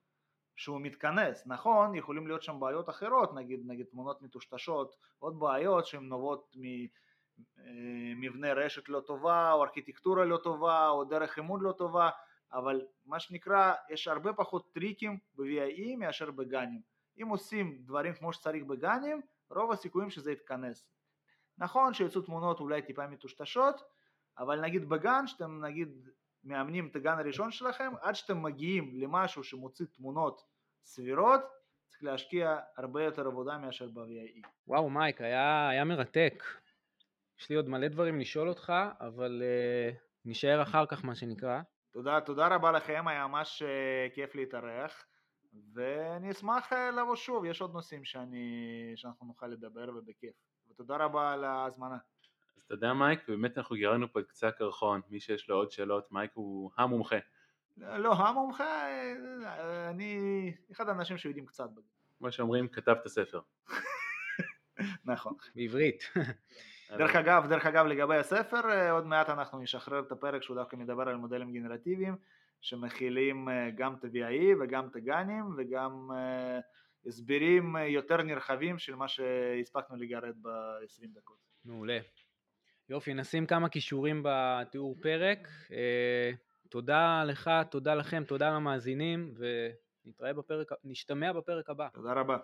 שהוא 0.57 0.81
מתכנס. 0.81 1.46
נכון, 1.46 1.94
יכולים 1.94 2.27
להיות 2.27 2.42
שם 2.42 2.61
בעיות 2.61 2.88
אחרות, 2.88 3.35
נגיד, 3.35 3.61
נגיד 3.66 3.87
תמונות 3.87 4.22
מטושטשות, 4.22 4.96
עוד 5.18 5.38
בעיות 5.38 5.87
שהן 5.87 6.05
נובעות 6.05 6.57
ממבנה 6.57 7.05
אה, 8.44 8.53
רשת 8.55 8.88
לא 8.88 9.01
טובה, 9.01 9.53
או 9.53 9.62
ארכיטקטורה 9.62 10.25
לא 10.25 10.37
טובה, 10.37 10.88
או 10.88 11.05
דרך 11.05 11.37
אימון 11.37 11.61
לא 11.61 11.73
טובה, 11.73 12.11
אבל 12.53 12.87
מה 13.07 13.20
שנקרא, 13.20 13.75
יש 13.90 14.09
הרבה 14.09 14.33
פחות 14.33 14.73
טריקים 14.73 15.18
ב-VIE 15.35 15.97
מאשר 15.99 16.31
בגנים. 16.31 16.81
אם 17.23 17.29
עושים 17.29 17.79
דברים 17.85 18.14
כמו 18.14 18.33
שצריך 18.33 18.64
בגנים, 18.64 19.20
רוב 19.51 19.73
הסיכויים 19.73 20.11
שזה 20.11 20.33
יתכנס. 20.33 20.87
נכון 21.59 21.94
שיצאו 21.94 22.23
תמונות 22.23 22.61
אולי 22.61 22.83
טיפה 22.83 23.07
מטושטשות, 23.07 23.81
אבל 24.38 24.61
נגיד 24.61 24.88
בגן, 24.88 25.27
שאתם 25.27 25.64
נגיד 25.64 26.09
מאמנים 26.44 26.88
את 26.88 26.97
הגן 26.97 27.18
הראשון 27.18 27.51
שלכם, 27.51 27.92
עד 28.01 28.14
שאתם 28.14 28.42
מגיעים 28.42 28.90
למשהו 28.94 29.44
שמוציא 29.44 29.87
תמונות 29.87 30.42
סבירות, 30.85 31.40
צריך 31.88 32.05
להשקיע 32.05 32.59
הרבה 32.77 33.03
יותר 33.03 33.27
עבודה 33.27 33.59
מאשר 33.59 33.88
ב-VIE. 33.88 34.49
וואו 34.66 34.90
מייק, 34.90 35.20
היה, 35.20 35.68
היה 35.68 35.85
מרתק. 35.85 36.44
יש 37.38 37.51
לי 37.51 37.57
עוד 37.57 37.68
מלא 37.68 37.88
דברים 37.88 38.20
לשאול 38.20 38.49
אותך, 38.49 38.73
אבל 39.01 39.42
uh, 39.42 39.97
נשאר 40.25 40.62
אחר 40.62 40.87
כך 40.87 41.05
מה 41.05 41.14
שנקרא. 41.14 41.61
תודה, 41.92 42.20
תודה 42.20 42.49
רבה 42.49 42.73
לכם, 42.73 43.09
היה 43.09 43.27
ממש 43.27 43.62
uh, 43.62 44.14
כיף 44.14 44.35
להתארח, 44.35 45.05
ואני 45.75 46.31
אשמח 46.31 46.73
uh, 46.73 46.77
לבוא 46.77 47.16
שוב, 47.16 47.44
יש 47.44 47.61
עוד 47.61 47.73
נושאים 47.73 48.05
שאני, 48.05 48.92
שאנחנו 48.97 49.27
נוכל 49.27 49.47
לדבר 49.47 49.88
ובכיף. 49.97 50.35
ותודה 50.70 50.97
רבה 50.97 51.33
על 51.33 51.44
ההזמנה. 51.44 51.99
אז 52.57 52.62
אתה 52.66 52.75
יודע 52.75 52.92
מייק, 52.92 53.29
באמת 53.29 53.59
אנחנו 53.59 53.77
גירדנו 53.77 54.12
פה 54.12 54.20
את 54.20 54.27
קצה 54.27 54.49
הקרחון, 54.49 55.01
מי 55.11 55.20
שיש 55.20 55.49
לו 55.49 55.57
עוד 55.57 55.70
שאלות, 55.70 56.12
מייק 56.12 56.31
הוא 56.35 56.70
המומחה. 56.77 57.16
לא, 57.77 58.12
המומחה, 58.12 58.87
אני 59.90 60.53
אחד 60.73 60.88
האנשים 60.88 61.18
שיודעים 61.18 61.47
קצת 61.47 61.70
בזה. 61.75 61.88
כמו 62.18 62.33
שאומרים, 62.33 62.68
כתב 62.68 62.94
את 63.01 63.07
הספר. 63.07 63.40
נכון. 65.05 65.35
בעברית. 65.55 66.05
דרך 66.90 67.16
אגב, 67.16 67.47
דרך 67.49 67.66
אגב 67.66 67.87
לגבי 67.87 68.16
הספר, 68.16 68.70
אה, 68.70 68.90
עוד 68.90 69.07
מעט 69.07 69.31
אנחנו 69.31 69.59
נשחרר 69.59 70.01
את 70.01 70.12
הפרק 70.12 70.42
שהוא 70.42 70.57
דווקא 70.57 70.77
מדבר 70.77 71.09
על 71.09 71.16
מודלים 71.16 71.53
גנרטיביים 71.53 72.16
שמכילים 72.61 73.49
אה, 73.49 73.70
גם 73.77 73.94
את 73.94 74.05
ה-VIE 74.05 74.57
וגם 74.61 74.88
את 74.88 74.97
הגנים 74.97 75.44
וגם 75.57 76.09
אה, 76.14 76.59
הסברים 77.07 77.77
יותר 77.88 78.23
נרחבים 78.23 78.79
של 78.79 78.94
מה 78.94 79.09
שהספקנו 79.09 79.97
לגרד 79.97 80.35
ב-20 80.42 81.07
דקות. 81.14 81.37
מעולה. 81.64 81.99
יופי, 82.88 83.14
נשים 83.14 83.47
כמה 83.47 83.68
כישורים 83.68 84.23
בתיאור 84.25 84.97
פרק. 85.03 85.49
תודה 86.68 87.25
לך, 87.25 87.51
תודה 87.70 87.94
לכם, 87.94 88.25
תודה 88.25 88.51
למאזינים 88.51 89.35
ונתראה 89.37 90.33
בפרק, 90.33 90.73
נשתמע 90.85 91.33
בפרק 91.33 91.70
הבא. 91.70 91.88
תודה 91.94 92.12
רבה. 92.12 92.37